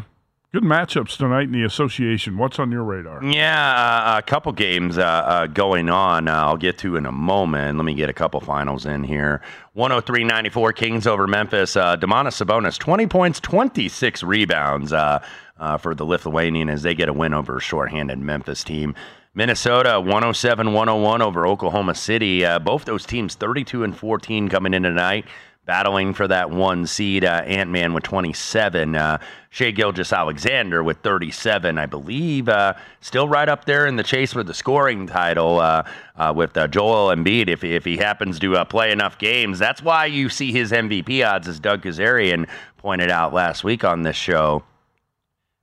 [0.52, 2.38] good matchups tonight in the association.
[2.38, 3.24] What's on your radar?
[3.24, 6.28] Yeah, uh, a couple games uh, uh, going on.
[6.28, 7.78] Uh, I'll get to in a moment.
[7.78, 9.42] Let me get a couple finals in here.
[9.78, 11.76] 103-94 Kings over Memphis.
[11.76, 17.34] Uh, Domantas Sabonis, 20 points, 26 rebounds for the Lithuanian as they get a win
[17.34, 18.94] over a shorthanded Memphis team.
[19.34, 22.44] Minnesota 107 101 over Oklahoma City.
[22.60, 25.26] Both those teams 32 and 14 coming in tonight
[25.66, 27.24] battling for that one seed.
[27.24, 28.96] Uh, Ant Man with 27.
[28.96, 29.18] Uh,
[29.50, 32.48] Shai Gilgeous-Alexander with 37, I believe.
[32.50, 35.84] Uh, still right up there in the chase for the scoring title uh,
[36.16, 39.60] uh, with uh, Joel Embiid if, if he happens to play enough games.
[39.60, 42.48] That's why you see his MVP odds, as Doug Kezirian
[42.78, 44.64] pointed out last week on this show,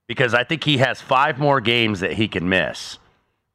[0.07, 2.99] because I think he has five more games that he can miss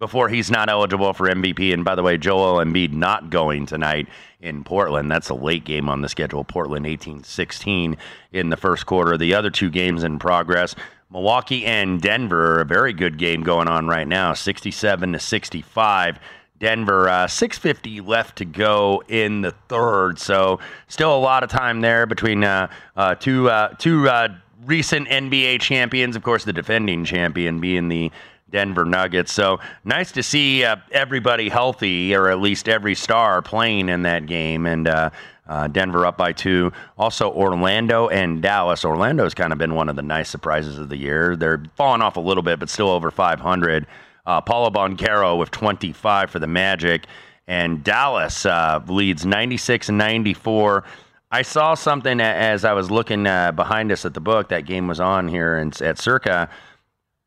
[0.04, 1.74] before he's not eligible for MVP.
[1.74, 4.10] And by the way, Joel Embiid not going tonight
[4.42, 5.10] in Portland.
[5.10, 6.44] That's a late game on the schedule.
[6.44, 7.96] Portland 18 16
[8.34, 9.18] in the first quarter.
[9.18, 10.76] The other two games in progress.
[11.10, 16.20] Milwaukee and Denver, a very good game going on right now, 67 to 65.
[16.60, 20.20] Denver, uh, 650 left to go in the third.
[20.20, 24.36] So still a lot of time there between uh, uh, two uh, two uh,
[24.66, 26.18] recent NBA champions.
[26.18, 28.12] Of course, the defending champion being the
[28.54, 29.34] Denver Nuggets.
[29.34, 34.28] So nice to see uh, everybody healthy, or at least every star playing in that
[34.28, 34.66] game.
[34.68, 35.10] And uh,
[35.48, 36.72] uh, Denver up by two.
[36.98, 38.86] Also, Orlando and Dallas.
[38.86, 41.36] Orlando's kind of been one of the nice surprises of the year.
[41.36, 43.88] They're falling off a little bit, but still over 500.
[44.26, 47.08] Uh, Paolo Banchero with 25 for the Magic.
[47.48, 50.86] And Dallas uh, leads 96 and 94.
[51.32, 54.50] I saw something as I was looking uh, behind us at the book.
[54.50, 56.50] That game was on here in, at Circa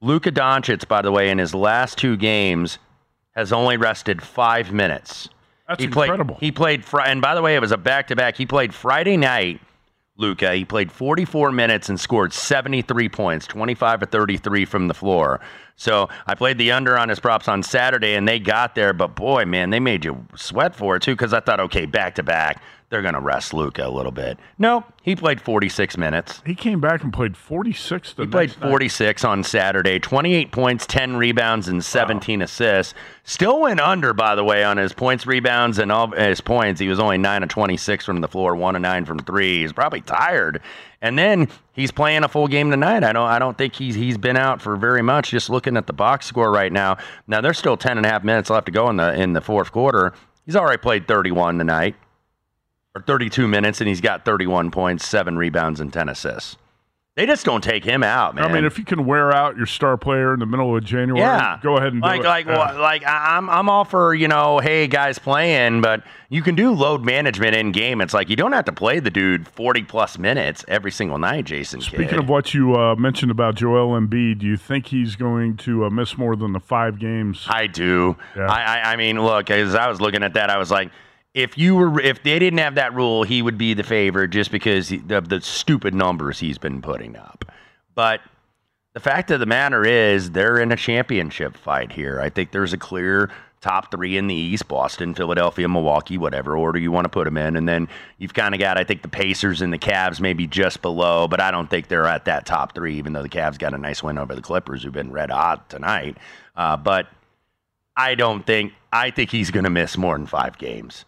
[0.01, 2.79] Luka Doncic, by the way, in his last two games,
[3.35, 5.29] has only rested five minutes.
[5.69, 6.37] That's he played, incredible.
[6.41, 8.37] He played, fr- and by the way, it was a back to back.
[8.37, 9.61] He played Friday night,
[10.17, 10.55] Luka.
[10.55, 15.41] He played 44 minutes and scored 73 points, 25 to 33 from the floor.
[15.77, 18.93] So I played the under on his props on Saturday, and they got there.
[18.93, 21.13] But boy, man, they made you sweat for it too.
[21.13, 24.39] Because I thought, okay, back to back, they're going to rest Luka a little bit.
[24.59, 26.41] No, he played 46 minutes.
[26.47, 28.15] He came back and played 46.
[28.17, 29.29] he played 46 night.
[29.29, 32.45] on Saturday, 28 points, 10 rebounds, and 17 wow.
[32.45, 32.95] assists.
[33.25, 36.81] Still went under, by the way, on his points, rebounds, and all his points.
[36.81, 39.59] He was only 9 of 26 from the floor, 1 of 9 from 3.
[39.63, 40.63] He's probably tired.
[41.03, 43.05] And then he's playing a full game tonight.
[43.05, 45.31] I don't I don't think he's he's been out for very much.
[45.31, 46.97] Just looking at the box score right now.
[47.27, 49.41] Now there's still 10 and a half minutes left to go in the in the
[49.41, 50.15] fourth quarter.
[50.45, 51.97] He's already played 31 tonight
[52.95, 56.57] or 32 minutes, and he's got 31 points, seven rebounds, and 10 assists.
[57.17, 58.45] They just don't take him out, man.
[58.45, 61.19] I mean, if you can wear out your star player in the middle of January,
[61.27, 62.29] yeah, go ahead and like do it.
[62.29, 62.59] like Yeah.
[62.73, 66.55] well, like I- I'm I'm all for you know, hey guys playing, but you can
[66.55, 68.03] do load management in game.
[68.03, 71.47] It's like you don't have to play the dude 40 plus minutes every single night,
[71.47, 71.81] Jason.
[71.81, 72.19] Speaking Kidd.
[72.19, 75.91] of what you uh, mentioned about Joel Embiid, do you think he's going to uh,
[75.91, 77.47] miss more than the five games?
[77.49, 78.15] I do.
[78.37, 78.47] Yeah.
[78.51, 80.91] I, I I mean, look, as I was looking at that, I was like,
[81.37, 84.51] if you were, if they didn't have that rule, he would be the favorite just
[84.51, 87.45] because of the stupid numbers he's been putting up.
[87.95, 88.23] But
[88.95, 92.23] the fact of the matter is, they're in a championship fight here.
[92.23, 96.79] I think there's a clear top three in the East: Boston, Philadelphia, Milwaukee, whatever order
[96.79, 97.57] you want to put them in.
[97.57, 100.81] And then you've kind of got, I think, the Pacers and the Cavs maybe just
[100.81, 102.97] below, but I don't think they're at that top three.
[102.97, 105.69] Even though the Cavs got a nice win over the Clippers, who've been red hot
[105.69, 106.17] tonight.
[106.57, 107.09] Uh, but
[107.95, 111.05] I don't think I think he's going to miss more than five games.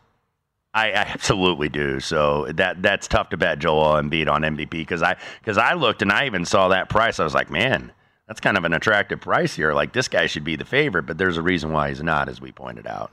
[0.74, 2.00] I, I absolutely do.
[2.00, 6.02] So that that's tough to bet Joel Embiid on MVP because I because I looked
[6.02, 7.18] and I even saw that price.
[7.18, 7.92] I was like, man,
[8.26, 9.72] that's kind of an attractive price here.
[9.72, 12.40] Like this guy should be the favorite, but there's a reason why he's not, as
[12.40, 13.12] we pointed out.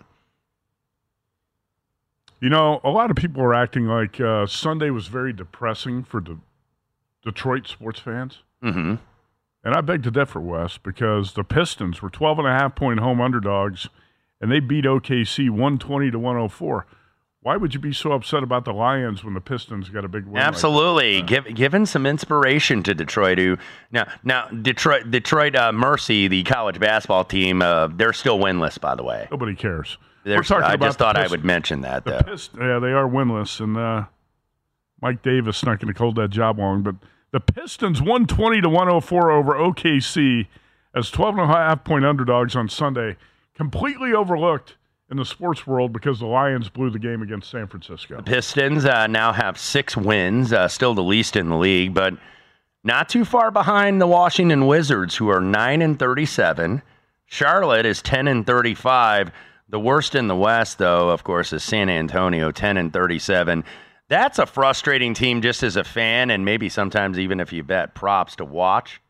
[2.42, 6.20] You know, a lot of people are acting like uh, Sunday was very depressing for
[6.20, 6.38] the
[7.24, 8.40] Detroit sports fans.
[8.62, 8.96] Mm-hmm.
[9.64, 13.00] And I beg to differ, Wes, because the Pistons were 12 and a half point
[13.00, 13.90] home underdogs
[14.40, 16.86] and they beat OKC 120 to 104.
[17.46, 20.26] Why would you be so upset about the Lions when the Pistons got a big
[20.26, 20.34] win?
[20.34, 20.44] like?
[20.46, 23.38] Absolutely, Give, giving some inspiration to Detroit.
[23.38, 23.60] Who
[23.92, 28.96] now now Detroit Detroit uh, Mercy, the college basketball team, uh, they're still winless, by
[28.96, 29.28] the way.
[29.30, 30.00] Nobody cares.
[30.26, 32.32] We're talking I about just the thought I would mention that The though.
[32.32, 34.06] Pist- yeah, they are winless, and uh,
[35.00, 36.82] Mike Davis not going to hold that job long.
[36.82, 36.96] But
[37.30, 40.48] the Pistons 120 to 104 over OKC
[40.96, 43.18] as 12 and a half point underdogs on Sunday,
[43.54, 44.78] completely overlooked
[45.10, 48.18] in the sports world because the Lions blew the game against San Francisco.
[48.18, 52.16] The Pistons uh, now have six wins, uh, still the least in the league, but
[52.84, 56.82] not too far behind the Washington Wizards, who are nine and thirty-seven.
[57.26, 59.32] Charlotte is ten and thirty-five.
[59.70, 63.64] The worst in the West, though, of course, is San Antonio, ten and thirty-seven.
[64.08, 67.96] That's a frustrating team just as a fan, and maybe sometimes even if you bet
[67.96, 69.02] props to watch,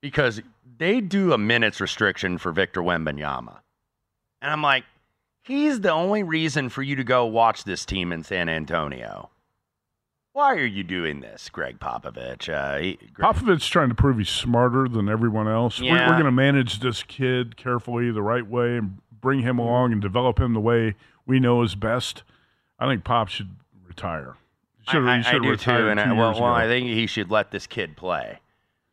[0.00, 0.42] because
[0.78, 3.58] they do a minutes restriction for Victor Wembanyama.
[4.40, 4.82] And I'm like,
[5.42, 9.30] he's the only reason for you to go watch this team in San Antonio.
[10.32, 12.48] Why are you doing this, Gregg Popovich?
[12.48, 15.78] Uh, he, Gregg- Popovich trying to prove he's smarter than everyone else.
[15.78, 19.92] We're, we're going to manage this kid carefully, the right way, and bring him along
[19.92, 20.94] and develop him the way
[21.26, 22.22] we know is best.
[22.78, 23.50] I think Pop should
[23.86, 24.36] retire.
[24.88, 26.44] Should, I, he I, should I do retire too, and I, well, well.
[26.44, 28.40] I think he should let this kid play.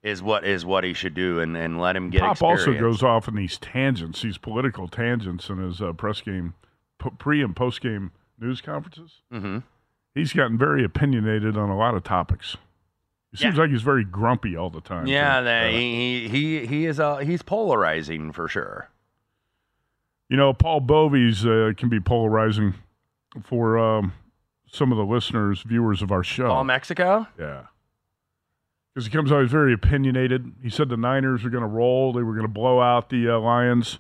[0.02, 2.62] Is what is what he should do, and, and let him get Pop experience.
[2.68, 6.54] also goes off in these tangents, these political tangents in his uh, press game,
[7.18, 9.22] pre and post game news conferences.
[9.32, 9.58] hmm
[10.16, 12.56] He's gotten very opinionated on a lot of topics.
[13.32, 13.62] He seems Yeah.
[13.64, 15.06] like he's very grumpy all the time.
[15.06, 18.90] Yeah, they, Uh, he he he is uh, he's polarizing for sure.
[20.30, 22.76] You know, Paul Bovies uh, can be polarizing
[23.44, 24.14] for um,
[24.72, 26.52] some of the listeners, viewers of our show.
[26.52, 27.28] All Mexico.
[27.38, 27.64] yeah.
[29.00, 30.52] Because he comes out, he's very opinionated.
[30.62, 33.30] He said the Niners were going to roll, they were going to blow out the
[33.30, 33.98] uh, Lions,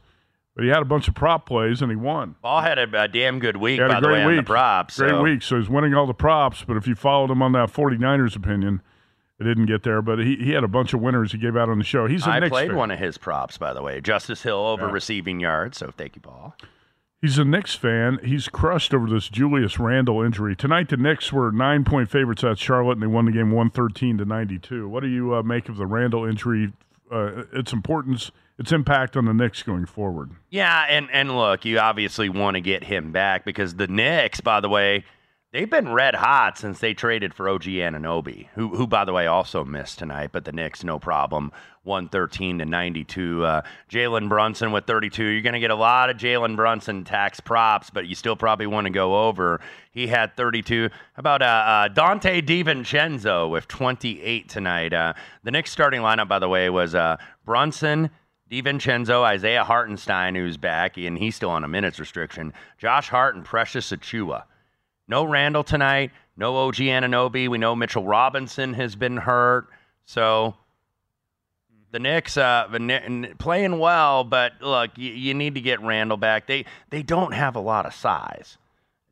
[0.55, 2.35] but he had a bunch of prop plays and he won.
[2.41, 4.29] Ball had a, a damn good week, by a the great way, week.
[4.31, 4.97] on the props.
[4.97, 5.41] Great so- week.
[5.41, 8.81] So he's winning all the props, but if you followed him on that 49ers opinion,
[9.39, 10.01] it didn't get there.
[10.01, 12.05] But he, he had a bunch of winners he gave out on the show.
[12.07, 12.75] He's a I Knicks played fan.
[12.75, 14.01] one of his props, by the way.
[14.01, 14.91] Justice Hill over Yeah.
[14.91, 15.77] receiving yards.
[15.77, 16.57] So thank you, Paul.
[17.21, 18.19] He's a Knicks fan.
[18.23, 20.55] He's crushed over this Julius Randle injury.
[20.55, 24.19] Tonight, the Knicks were nine point favorites at Charlotte, and they won the game 113
[24.19, 24.87] to 92.
[24.87, 26.71] What do you uh, make of the Randle injury,
[27.11, 30.31] uh, its importance, its impact on the Knicks going forward?
[30.49, 34.61] Yeah, and and look, you obviously want to get him back because the Knicks, by
[34.61, 35.03] the way,
[35.51, 39.27] they've been red hot since they traded for OG Anunoby, who who by the way
[39.27, 41.51] also missed tonight, but the Knicks no problem,
[41.83, 43.43] one thirteen to ninety two.
[43.43, 45.25] Uh, Jalen Brunson with thirty two.
[45.25, 48.67] You're going to get a lot of Jalen Brunson tax props, but you still probably
[48.67, 49.61] want to go over.
[49.91, 50.89] He had thirty two.
[51.13, 54.93] How about uh, uh, Donte DiVincenzo with twenty eight tonight?
[54.93, 58.09] Uh, the Knicks starting lineup, by the way, was uh, Brunson.
[58.51, 62.51] DiVincenzo, Isaiah Hartenstein, who's back, and he's still on a minutes restriction.
[62.79, 64.45] Josh Hart and Precious Achiuwa.
[65.09, 66.11] No Randle tonight.
[66.37, 67.49] No OG Anunoby.
[67.49, 69.67] We know Mitchell Robinson has been hurt.
[70.05, 70.55] So
[71.91, 72.67] the Knicks uh,
[73.39, 76.47] playing well, but look, you, you need to get Randle back.
[76.47, 78.57] They they don't have a lot of size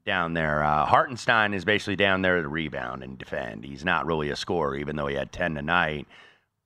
[0.06, 0.64] down there.
[0.64, 3.66] Uh, Hartenstein is basically down there to rebound and defend.
[3.66, 6.08] He's not really a scorer, even though he had ten tonight.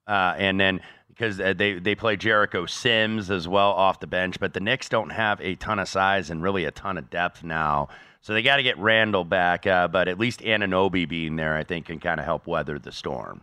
[0.05, 4.41] Uh, and then because uh, they they play Jericho Sims as well off the bench,
[4.41, 7.43] but the Knicks don't have a ton of size and really a ton of depth
[7.43, 7.87] now.
[8.21, 11.63] So they got to get Randle back, uh, but at least Anunoby being there, I
[11.63, 13.41] think, can kind of help weather the storm.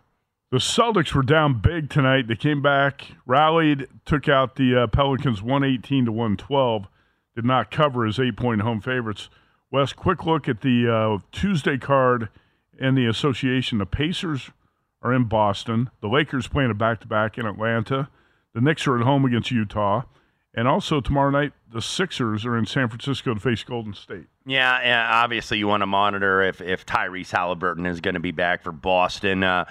[0.51, 2.27] The Celtics were down big tonight.
[2.27, 6.87] They came back, rallied, took out the uh, Pelicans 118 to 112.
[7.35, 9.29] Did not cover as eight point home favorites.
[9.69, 12.29] Wes, quick look at the uh, Tuesday card
[12.79, 13.77] and the association.
[13.77, 14.49] The Pacers
[15.03, 15.91] are in Boston.
[16.01, 18.09] The Lakers playing a back to back in Atlanta.
[18.55, 20.03] The Knicks are at home against Utah.
[20.55, 24.25] And also tomorrow night, the Sixers are in San Francisco to face Golden State.
[24.49, 28.31] Yeah, yeah obviously you want to monitor if, if Tyrese Halliburton is going to be
[28.31, 29.43] back for Boston.
[29.43, 29.65] Uh,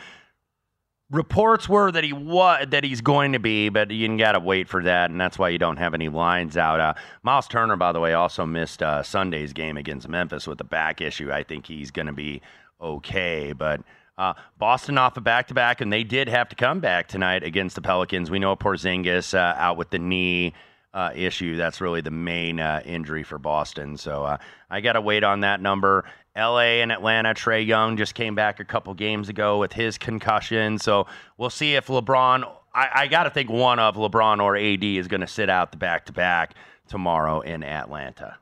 [1.11, 4.69] reports were that he was that he's going to be, but you got to wait
[4.69, 6.79] for that, and that's why you don't have any lines out.
[6.79, 10.65] Uh, Myles Turner, by the way, also missed uh, Sunday's game against Memphis with a
[10.65, 11.33] back issue.
[11.33, 12.41] I think he's going to be
[12.81, 13.83] okay, but.
[14.17, 17.45] Uh, Boston off a back to back, and they did have to come back tonight
[17.45, 18.33] against the Pelicans.
[18.33, 20.55] We know Porzingis uh, out with the knee
[20.95, 21.57] uh, issue.
[21.57, 23.97] That's really the main uh, injury for Boston.
[23.97, 24.39] So uh,
[24.71, 26.05] I got to wait on that number.
[26.37, 30.79] LA and Atlanta, Trae Young just came back a couple games ago with his concussion.
[30.79, 34.85] So we'll see if LeBron, I, I got to think one of LeBron or AD
[34.85, 36.55] is going to sit out the back to back
[36.87, 38.37] tomorrow in Atlanta.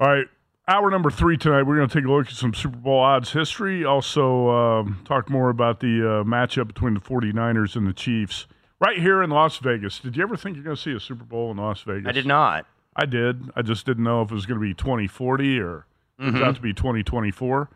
[0.00, 0.26] All right.
[0.68, 3.32] Hour number three tonight, we're going to take a look at some Super Bowl odds
[3.32, 3.86] history.
[3.86, 8.46] Also, um, talk more about the uh, matchup between the 49ers and the Chiefs
[8.80, 9.98] right here in Las Vegas.
[9.98, 12.08] Did you ever think you're going to see a Super Bowl in Las Vegas?
[12.08, 12.66] I did not.
[12.96, 13.50] I did.
[13.54, 15.86] I just didn't know if it was going to be 2040 or
[16.20, 16.36] mm-hmm.
[16.36, 17.70] it to be 2024.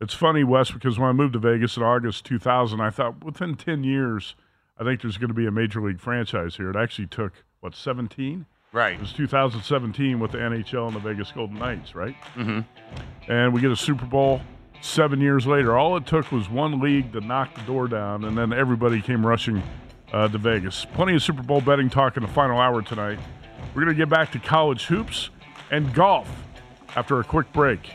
[0.00, 3.56] It's funny, Wes, because when I moved to Vegas in August 2000, I thought within
[3.56, 4.36] 10 years,
[4.78, 6.70] I think there's going to be a major league franchise here.
[6.70, 8.46] It actually took, what, 17?
[8.72, 8.94] Right.
[8.94, 12.14] It was 2017 with the NHL and the Vegas Golden Knights, right?
[12.36, 12.60] Mm-hmm.
[13.30, 14.42] And we get a Super Bowl
[14.80, 15.76] seven years later.
[15.76, 19.26] All it took was one league to knock the door down, and then everybody came
[19.26, 19.62] rushing
[20.12, 20.84] uh, to Vegas.
[20.94, 23.18] Plenty of Super Bowl betting talk in the final hour tonight.
[23.74, 25.30] We're going to get back to college hoops
[25.70, 26.28] and golf
[26.96, 27.94] after a quick break.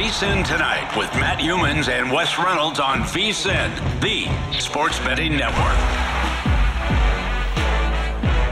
[0.00, 5.76] VSIN Tonight with Matt Youmans and Wes Reynolds on VSIN, the sports betting network.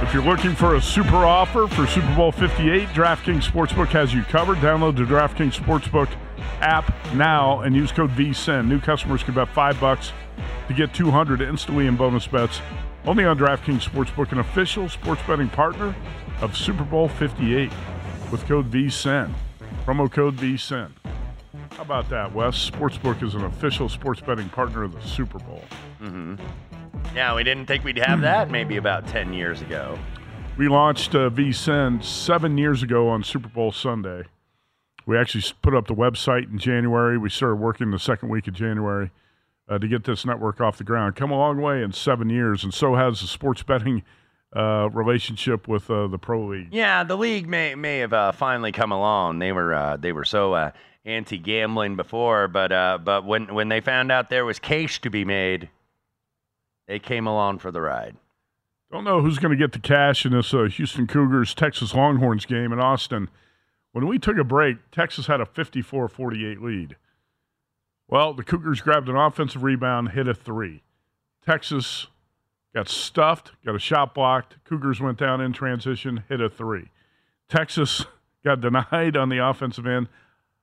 [0.06, 4.24] If you're looking for a super offer for Super Bowl 58, DraftKings Sportsbook has you
[4.24, 4.58] covered.
[4.58, 6.10] Download the DraftKings Sportsbook
[6.60, 8.68] app now and use code VSIN.
[8.68, 10.12] New customers can bet 5 bucks
[10.66, 12.60] to get 200 instantly in bonus bets.
[13.06, 15.96] Only on DraftKings Sportsbook, an official sports betting partner
[16.42, 17.72] of Super Bowl 58
[18.30, 19.32] with code VSIN.
[19.86, 20.90] Promo code VSIN.
[21.78, 22.68] How about that, Wes?
[22.68, 25.62] Sportsbook is an official sports betting partner of the Super Bowl.
[26.02, 26.34] Mm-hmm.
[27.14, 29.96] Yeah, we didn't think we'd have that maybe about 10 years ago.
[30.56, 34.24] We launched uh, VSIN seven years ago on Super Bowl Sunday.
[35.06, 37.16] We actually put up the website in January.
[37.16, 39.12] We started working the second week of January
[39.68, 41.14] uh, to get this network off the ground.
[41.14, 44.02] Come a long way in seven years, and so has the sports betting
[44.56, 46.70] uh, relationship with uh, the pro league.
[46.72, 49.38] Yeah, the league may may have uh, finally come along.
[49.38, 50.72] They were uh, they were so
[51.08, 55.00] uh, anti gambling before, but uh, but when when they found out there was cash
[55.00, 55.70] to be made,
[56.86, 58.16] they came along for the ride.
[58.90, 62.72] Don't know who's going to get the cash in this Houston Cougars Texas Longhorns game
[62.72, 63.28] in Austin.
[63.92, 66.96] When we took a break, Texas had a 54-48 lead.
[68.06, 70.82] Well, the Cougars grabbed an offensive rebound, hit a three.
[71.44, 72.06] Texas
[72.74, 74.56] got stuffed, got a shot blocked.
[74.64, 76.88] Cougars went down in transition, hit a three.
[77.48, 78.06] Texas
[78.44, 80.08] got denied on the offensive end.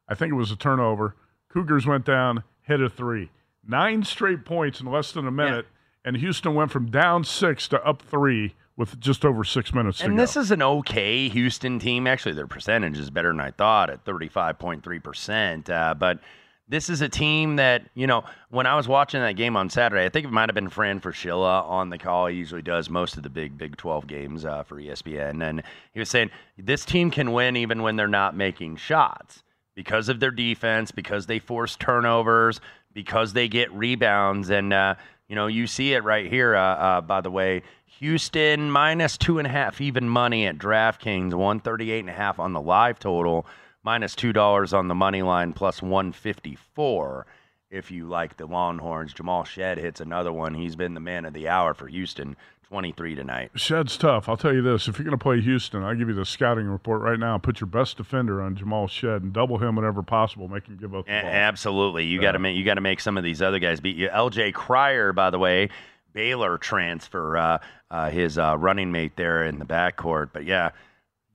[0.07, 1.15] I think it was a turnover.
[1.49, 3.29] Cougars went down, hit a three.
[3.67, 6.09] Nine straight points in less than a minute, yeah.
[6.09, 10.05] and Houston went from down six to up three with just over six minutes and
[10.05, 10.11] to go.
[10.11, 12.07] And this is an okay Houston team.
[12.07, 15.69] Actually, their percentage is better than I thought at 35.3%.
[15.69, 16.19] Uh, but
[16.67, 20.03] this is a team that, you know, when I was watching that game on Saturday,
[20.03, 22.27] I think it might have been Fran Fraschilla on the call.
[22.27, 25.47] He usually does most of the big Big 12 games uh, for ESPN.
[25.47, 29.43] And he was saying this team can win even when they're not making shots
[29.75, 32.59] because of their defense, because they force turnovers,
[32.93, 34.49] because they get rebounds.
[34.49, 34.95] And, uh,
[35.27, 37.61] you know, you see it right here, uh, uh by the way.
[37.99, 42.51] Houston minus two and a half even money at DraftKings, 138 and a half on
[42.53, 43.45] the live total
[43.85, 47.25] minus two dollars on the money line, plus one fifty four.
[47.69, 50.53] If you like the Longhorns, Jamal Shead hits another one.
[50.53, 52.35] He's been the man of the hour for Houston.
[52.69, 53.51] 23 tonight.
[53.55, 54.27] Shead's tough.
[54.27, 54.87] I'll tell you this.
[54.87, 57.37] If you're going to play Houston, I'll give you the scouting report right now.
[57.37, 60.47] Put your best defender on Jamal Shead and double him whenever possible.
[60.47, 61.29] Make him give up the ball.
[61.29, 62.05] absolutely.
[62.05, 64.09] You got to make you got to make some of these other guys beat you.
[64.09, 65.69] LJ Cryer, by the way,
[66.13, 67.57] Baylor transfer, uh,
[67.91, 70.29] uh, his uh, running mate there in the backcourt.
[70.33, 70.71] But yeah,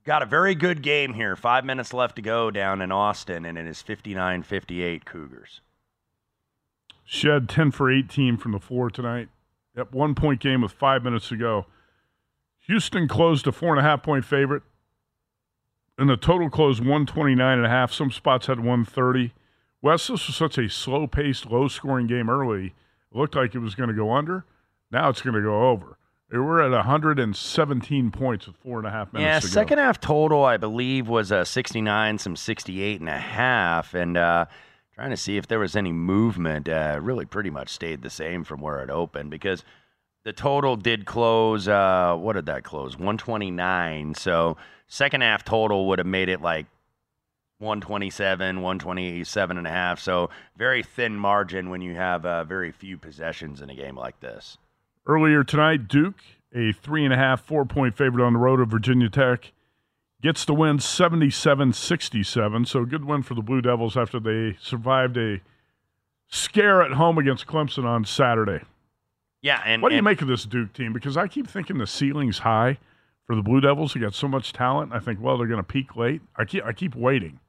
[0.03, 1.35] Got a very good game here.
[1.35, 5.61] Five minutes left to go down in Austin, and it is 59 58 Cougars.
[7.05, 9.29] Shed 10 for 18 from the floor tonight.
[9.75, 11.65] Yep, one point game with five minutes to go.
[12.67, 14.63] Houston closed a four and a half point favorite,
[15.97, 17.91] and the total closed 129 and a half.
[17.91, 19.33] Some spots had 130.
[19.81, 22.67] West, this was such a slow paced, low scoring game early.
[23.11, 24.45] It looked like it was going to go under.
[24.91, 25.97] Now it's going to go over.
[26.31, 29.47] We're at 117 points with four and a half minutes.
[29.47, 29.59] To go.
[29.59, 33.93] Yeah, second half total, I believe, was a uh, 69, some 68 and a half.
[33.93, 34.45] And uh,
[35.01, 36.69] trying to see if there was any movement.
[36.69, 39.63] Uh, really pretty much stayed the same from where it opened because
[40.25, 41.67] the total did close.
[41.67, 42.93] Uh, what did that close?
[42.93, 44.13] 129.
[44.13, 46.67] So second half total would have made it like
[47.57, 49.99] 127, 127 and a half.
[49.99, 54.19] So very thin margin when you have uh, very few possessions in a game like
[54.19, 54.59] this.
[55.07, 56.21] Earlier tonight, Duke,
[56.53, 59.51] a three and a half, four point favorite on the road of Virginia Tech,
[60.21, 62.65] gets the win 77 67.
[62.65, 65.41] So, good win for the Blue Devils after they survived a
[66.27, 68.61] scare at home against Clemson on Saturday.
[69.41, 70.93] Yeah, and what do and, you make of this Duke team?
[70.93, 72.77] Because I keep thinking the ceiling's high
[73.25, 73.93] for the Blue Devils.
[73.93, 74.93] They got so much talent.
[74.93, 76.21] I think, well, they're going to peak late.
[76.35, 77.39] I keep I keep waiting.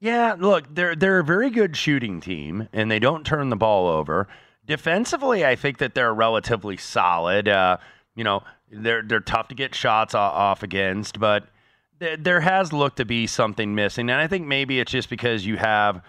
[0.00, 3.88] Yeah, look, they're they're a very good shooting team, and they don't turn the ball
[3.88, 4.28] over.
[4.64, 7.48] Defensively, I think that they're relatively solid.
[7.48, 7.78] Uh,
[8.14, 11.48] you know, they're they're tough to get shots off against, but
[12.00, 15.46] th- there has looked to be something missing, and I think maybe it's just because
[15.46, 16.02] you have,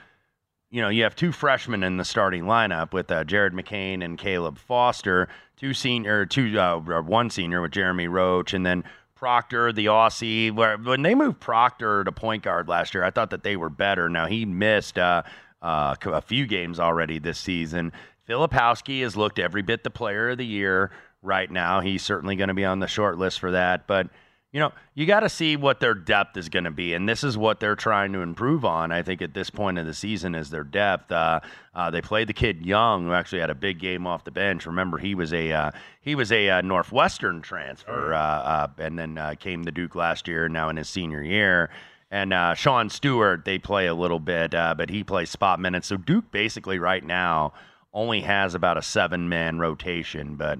[0.69, 4.17] you know, you have two freshmen in the starting lineup with uh, Jared McCain and
[4.17, 8.83] Caleb Foster, two senior, two uh, one senior with Jeremy Roach, and then
[9.15, 10.53] Proctor, the Aussie.
[10.53, 13.69] Where when they moved Proctor to point guard last year, I thought that they were
[13.69, 14.09] better.
[14.09, 15.23] Now he missed uh,
[15.61, 17.91] uh, a few games already this season.
[18.27, 20.91] Filipowski has looked every bit the player of the year
[21.21, 21.81] right now.
[21.81, 23.87] He's certainly going to be on the short list for that.
[23.87, 24.07] But,
[24.51, 26.93] you know, you got to see what their depth is going to be.
[26.93, 29.85] And this is what they're trying to improve on, I think, at this point of
[29.85, 31.11] the season is their depth.
[31.11, 31.41] Uh,
[31.75, 34.65] uh, they played the kid Young, who actually had a big game off the bench.
[34.65, 39.37] Remember, he was a uh, he was a uh, Northwestern transfer, uh, uh, and then
[39.39, 41.69] came to Duke last year, now in his senior year
[42.11, 45.85] and Sean Stewart, they play a little bit, but he plays spot minutes.
[45.85, 47.53] So Duke basically right now
[47.93, 50.35] only has about a seven man rotation.
[50.35, 50.59] But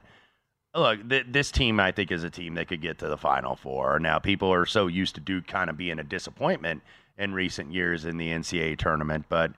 [0.80, 3.56] look, th- this team, I think, is a team that could get to the Final
[3.56, 4.00] Four.
[4.00, 6.82] Now, people are so used to Duke kind of being a disappointment
[7.18, 9.52] in recent years in the NCAA tournament, but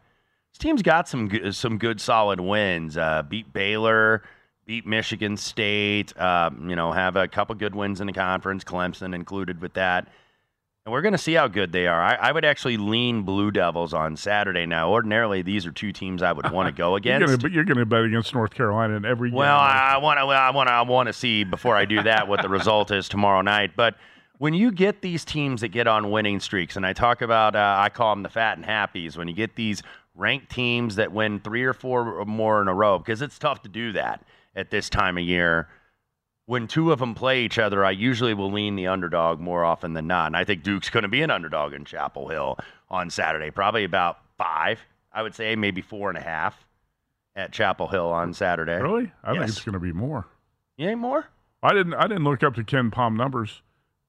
[0.52, 2.98] this team's got some good, some good solid wins.
[2.98, 4.24] Uh, beat Baylor,
[4.66, 6.16] beat Michigan State.
[6.18, 8.64] Uh, you know, have a couple good wins in the conference.
[8.64, 10.08] Clemson included with that.
[10.84, 12.02] And we're going to see how good they are.
[12.02, 14.66] I, I, would actually lean Blue Devils on Saturday.
[14.66, 17.28] Now, ordinarily, these are two teams I would want to go against.
[17.28, 19.30] you're gonna, you're going to bet against North Carolina in every.
[19.30, 20.24] Well, I want to.
[20.24, 20.74] I want to.
[20.74, 23.76] I want to see before I do that what the result is tomorrow night.
[23.76, 23.96] But
[24.40, 27.76] when you get these teams that get on winning streaks, and I talk about, uh,
[27.78, 29.16] I call them the fat and happies.
[29.16, 29.84] When you get these
[30.16, 33.62] ranked teams that win three or four or more in a row, because it's tough
[33.64, 34.24] to do that
[34.56, 35.68] at this time of year
[36.52, 39.94] when two of them play each other, I usually will lean the underdog more often
[39.94, 40.28] than not.
[40.28, 42.58] And I think Duke's going to be an underdog in Chapel Hill
[42.90, 44.78] on Saturday, probably about five,
[45.14, 46.68] I would say, maybe four and a half
[47.38, 48.82] at Chapel Hill on Saturday.
[48.82, 49.14] Really?
[49.24, 49.40] I yes.
[49.40, 50.28] think it's going to be more.
[50.76, 51.26] You ain't more?
[51.64, 51.94] I didn't.
[51.94, 53.62] I didn't look up the Palm numbers.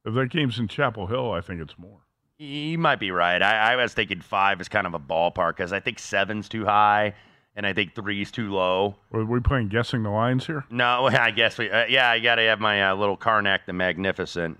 [0.04, 2.00] If that game's in Chapel Hill, I think it's more.
[2.38, 3.40] You might be right.
[3.40, 6.64] I, I was thinking five is kind of a ballpark because I think seven's too
[6.64, 7.14] high
[7.54, 8.96] and I think three's too low.
[9.12, 10.64] Are we playing guessing the lines here?
[10.70, 11.70] No, I guess we.
[11.70, 14.58] Uh, yeah, I got to have my uh, little Karnak the Magnificent.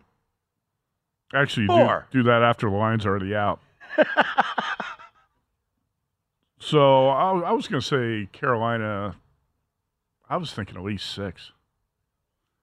[1.35, 3.59] Actually, do, do that after the line's already out.
[6.59, 9.17] so I, I was going to say Carolina.
[10.29, 11.53] I was thinking at least six.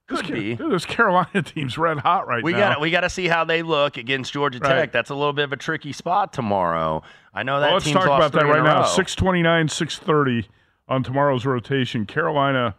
[0.10, 0.56] This, Could Ca- be.
[0.56, 2.74] dude, this Carolina team's red hot right We now.
[2.74, 4.70] got we got to see how they look against Georgia Right.
[4.70, 4.92] Tech.
[4.92, 7.04] That's a little bit of a tricky spot tomorrow.
[7.34, 8.84] I know that Well, let's talk about that right now.
[8.86, 10.48] Six twenty nine, six thirty
[10.88, 12.06] on tomorrow's rotation.
[12.08, 12.76] Carolina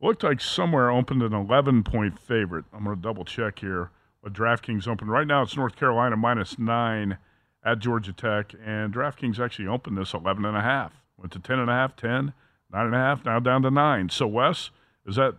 [0.00, 2.64] looked like somewhere opened an eleven point favorite.
[2.72, 3.90] I'm going to double check here.
[4.22, 5.42] What DraftKings opened right now?
[5.42, 7.18] It's North Carolina minus nine
[7.64, 10.92] at Georgia Tech, and DraftKings actually opened this eleven and a half.
[11.18, 12.32] Went to ten and a half, ten,
[12.72, 14.08] nine and a half, now down to nine.
[14.08, 14.70] So Wes,
[15.06, 15.34] is that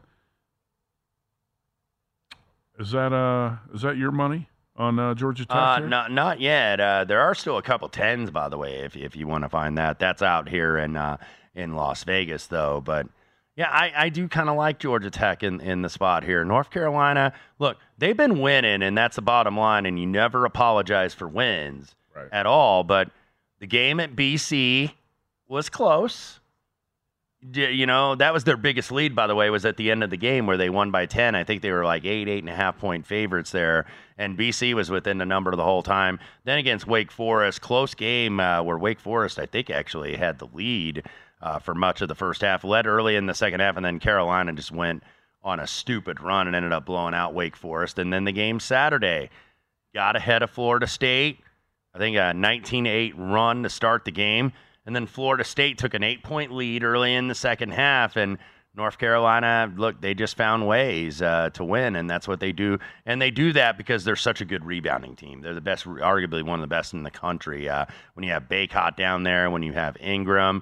[2.81, 5.55] is that uh is that your money on uh, Georgia Tech?
[5.55, 6.79] Uh, not not yet.
[6.79, 9.49] Uh, there are still a couple tens, by the way, if if you want to
[9.49, 9.99] find that.
[9.99, 11.17] That's out here in uh,
[11.55, 12.81] in Las Vegas, though.
[12.83, 13.07] But
[13.55, 16.43] yeah, I, I do kind of like Georgia Tech in, in the spot here.
[16.45, 19.85] North Carolina, look, they've been winning, and that's the bottom line.
[19.85, 22.27] And you never apologize for wins Right.
[22.33, 22.83] at all.
[22.83, 23.09] But
[23.59, 24.91] the game at BC
[25.47, 26.40] was close.
[27.43, 30.11] You know, that was their biggest lead, by the way, was at the end of
[30.11, 31.33] the game where they won by 10.
[31.33, 33.87] I think they were like eight, eight and a half point favorites there.
[34.15, 36.19] And BC was within the number the whole time.
[36.43, 40.47] Then against Wake Forest, close game uh, where Wake Forest, I think, actually had the
[40.53, 41.03] lead
[41.41, 43.99] uh, for much of the first half, led early in the second half, and then
[43.99, 45.03] Carolina just went
[45.43, 47.97] on a stupid run and ended up blowing out Wake Forest.
[47.97, 49.31] And then the game Saturday
[49.93, 51.39] got ahead of Florida State.
[51.93, 54.53] I think a 19-8 run to start the game,
[54.91, 58.37] and then Florida State took an eight-point lead early in the second half, and
[58.75, 62.77] North Carolina, look, they just found ways uh, to win, and that's what they do.
[63.05, 65.39] And they do that because they're such a good rebounding team.
[65.39, 67.69] They're the best, arguably one of the best in the country.
[67.69, 67.85] Uh,
[68.15, 70.61] when you have Bacot down there, when you have Ingram,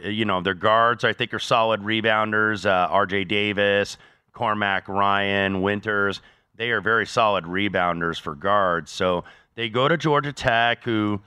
[0.00, 2.64] you know their guards, I think, are solid rebounders.
[2.64, 3.24] Uh, R.J.
[3.24, 3.96] Davis,
[4.32, 6.22] Cormac Ryan, Winters,
[6.54, 8.92] they are very solid rebounders for guards.
[8.92, 9.24] So
[9.56, 11.20] they go to Georgia Tech, who,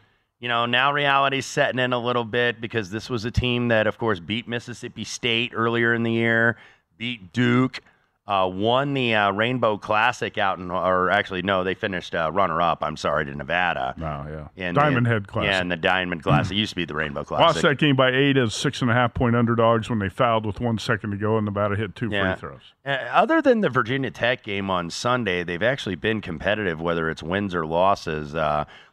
[0.44, 3.88] you know, now reality's setting in a little bit because this was a team that,
[3.88, 6.58] of course, beat Mississippi State earlier in the year,
[6.98, 7.80] beat Duke,
[8.28, 12.62] uh, won the uh, Rainbow Classic out in, or actually, no, they finished uh, runner
[12.62, 12.84] up.
[12.84, 13.94] I'm sorry to Nevada.
[13.96, 14.68] No, yeah.
[14.68, 15.50] In Diamond the, Head Classic.
[15.50, 16.52] Yeah, in the Diamond Classic.
[16.52, 17.46] It used to be the Rainbow Classic.
[17.46, 20.46] Lost that game by eight as six and a half point underdogs when they fouled
[20.46, 22.36] with one second to go and Nevada hit two Yeah.
[22.36, 22.62] free throws.
[22.86, 27.24] Uh, other than the Virginia Tech game on Sunday, they've actually been competitive, whether it's
[27.24, 28.36] wins or losses.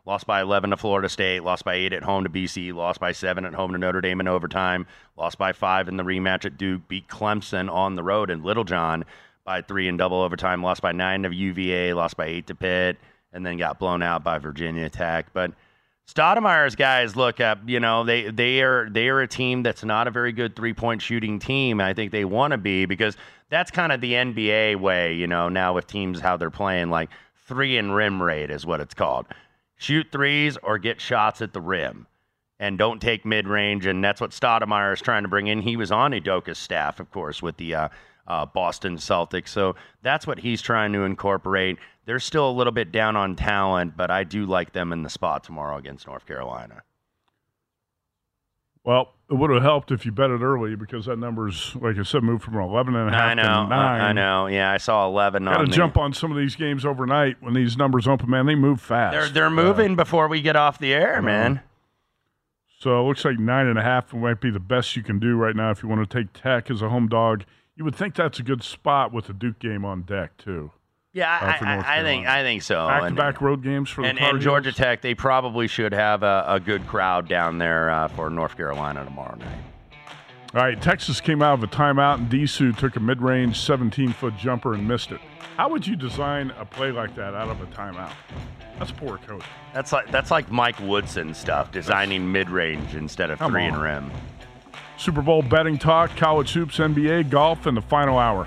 [0.07, 3.01] Uh, lost by 11 to Florida State, lost by 8 at home to BC, lost
[3.01, 4.87] by 7 at home to Notre Dame in overtime,
[5.17, 9.05] lost by 5 in the rematch at Duke, beat Clemson on the road in Littlejohn
[9.45, 12.99] by 3 in double overtime, lost by 9 to UVA, lost by 8 to Pitt,
[13.33, 15.27] and then got blown out by Virginia Tech.
[15.33, 15.53] But
[16.07, 20.09] Stoudamire's guys look up, you know, they they are they are a team that's not
[20.09, 21.81] a very good three point shooting team.
[21.81, 23.17] I think they want to be because
[23.49, 27.11] that's kind of the NBA way, you know, now with teams how they're playing like
[27.47, 29.27] three and rim rate is what it's called.
[29.81, 32.07] Shoot threes or get shots at the rim.
[32.59, 35.63] And don't take mid range, and that's what Stoudamire is trying to bring in.
[35.63, 37.89] He was on Udoka's staff, of course, with the uh,
[38.27, 41.79] uh, Boston Celtics, so that's what he's trying to incorporate.
[42.05, 45.09] They're still a little bit down on talent, but I do like them in the
[45.09, 46.83] spot tomorrow against North Carolina.
[48.85, 52.03] Well, it would have helped if you bet it early because that number's, like I
[52.03, 54.01] said, moved from 11 and a half I know, to I, 9.
[54.01, 54.47] I know.
[54.47, 57.53] Yeah, I saw 11 Got to the- jump on some of these games overnight when
[57.55, 58.47] these numbers open, man.
[58.47, 59.13] They move fast.
[59.13, 61.61] They're they're Uh, moving before we get off the air, man.
[62.79, 65.37] so it looks like nine and a half might be the best you can do
[65.37, 67.45] right now if you want to take Tech as a home dog.
[67.77, 70.71] You would think that's a good spot with the Duke game on deck too.
[71.13, 71.29] Yeah,
[71.61, 72.87] uh, I, I, I think I think so.
[72.87, 75.67] Back to And- back road games for the and, Tar and Georgia Tech, they probably
[75.67, 79.59] should have a, a good crowd down there uh, for North Carolina tomorrow night.
[80.55, 84.75] All right, Texas came out of a timeout, and Disu took a mid-range 17-foot jumper
[84.75, 85.21] and missed it.
[85.57, 88.13] How would you design a play like that out of a timeout?
[88.79, 89.43] That's poor coach.
[89.75, 93.75] That's like that's like Mike Woodson stuff, designing mid range instead of Come three on.
[93.75, 94.11] and rim.
[94.97, 98.47] Super Bowl betting talk, college hoops, NBA, golf, and the final hour.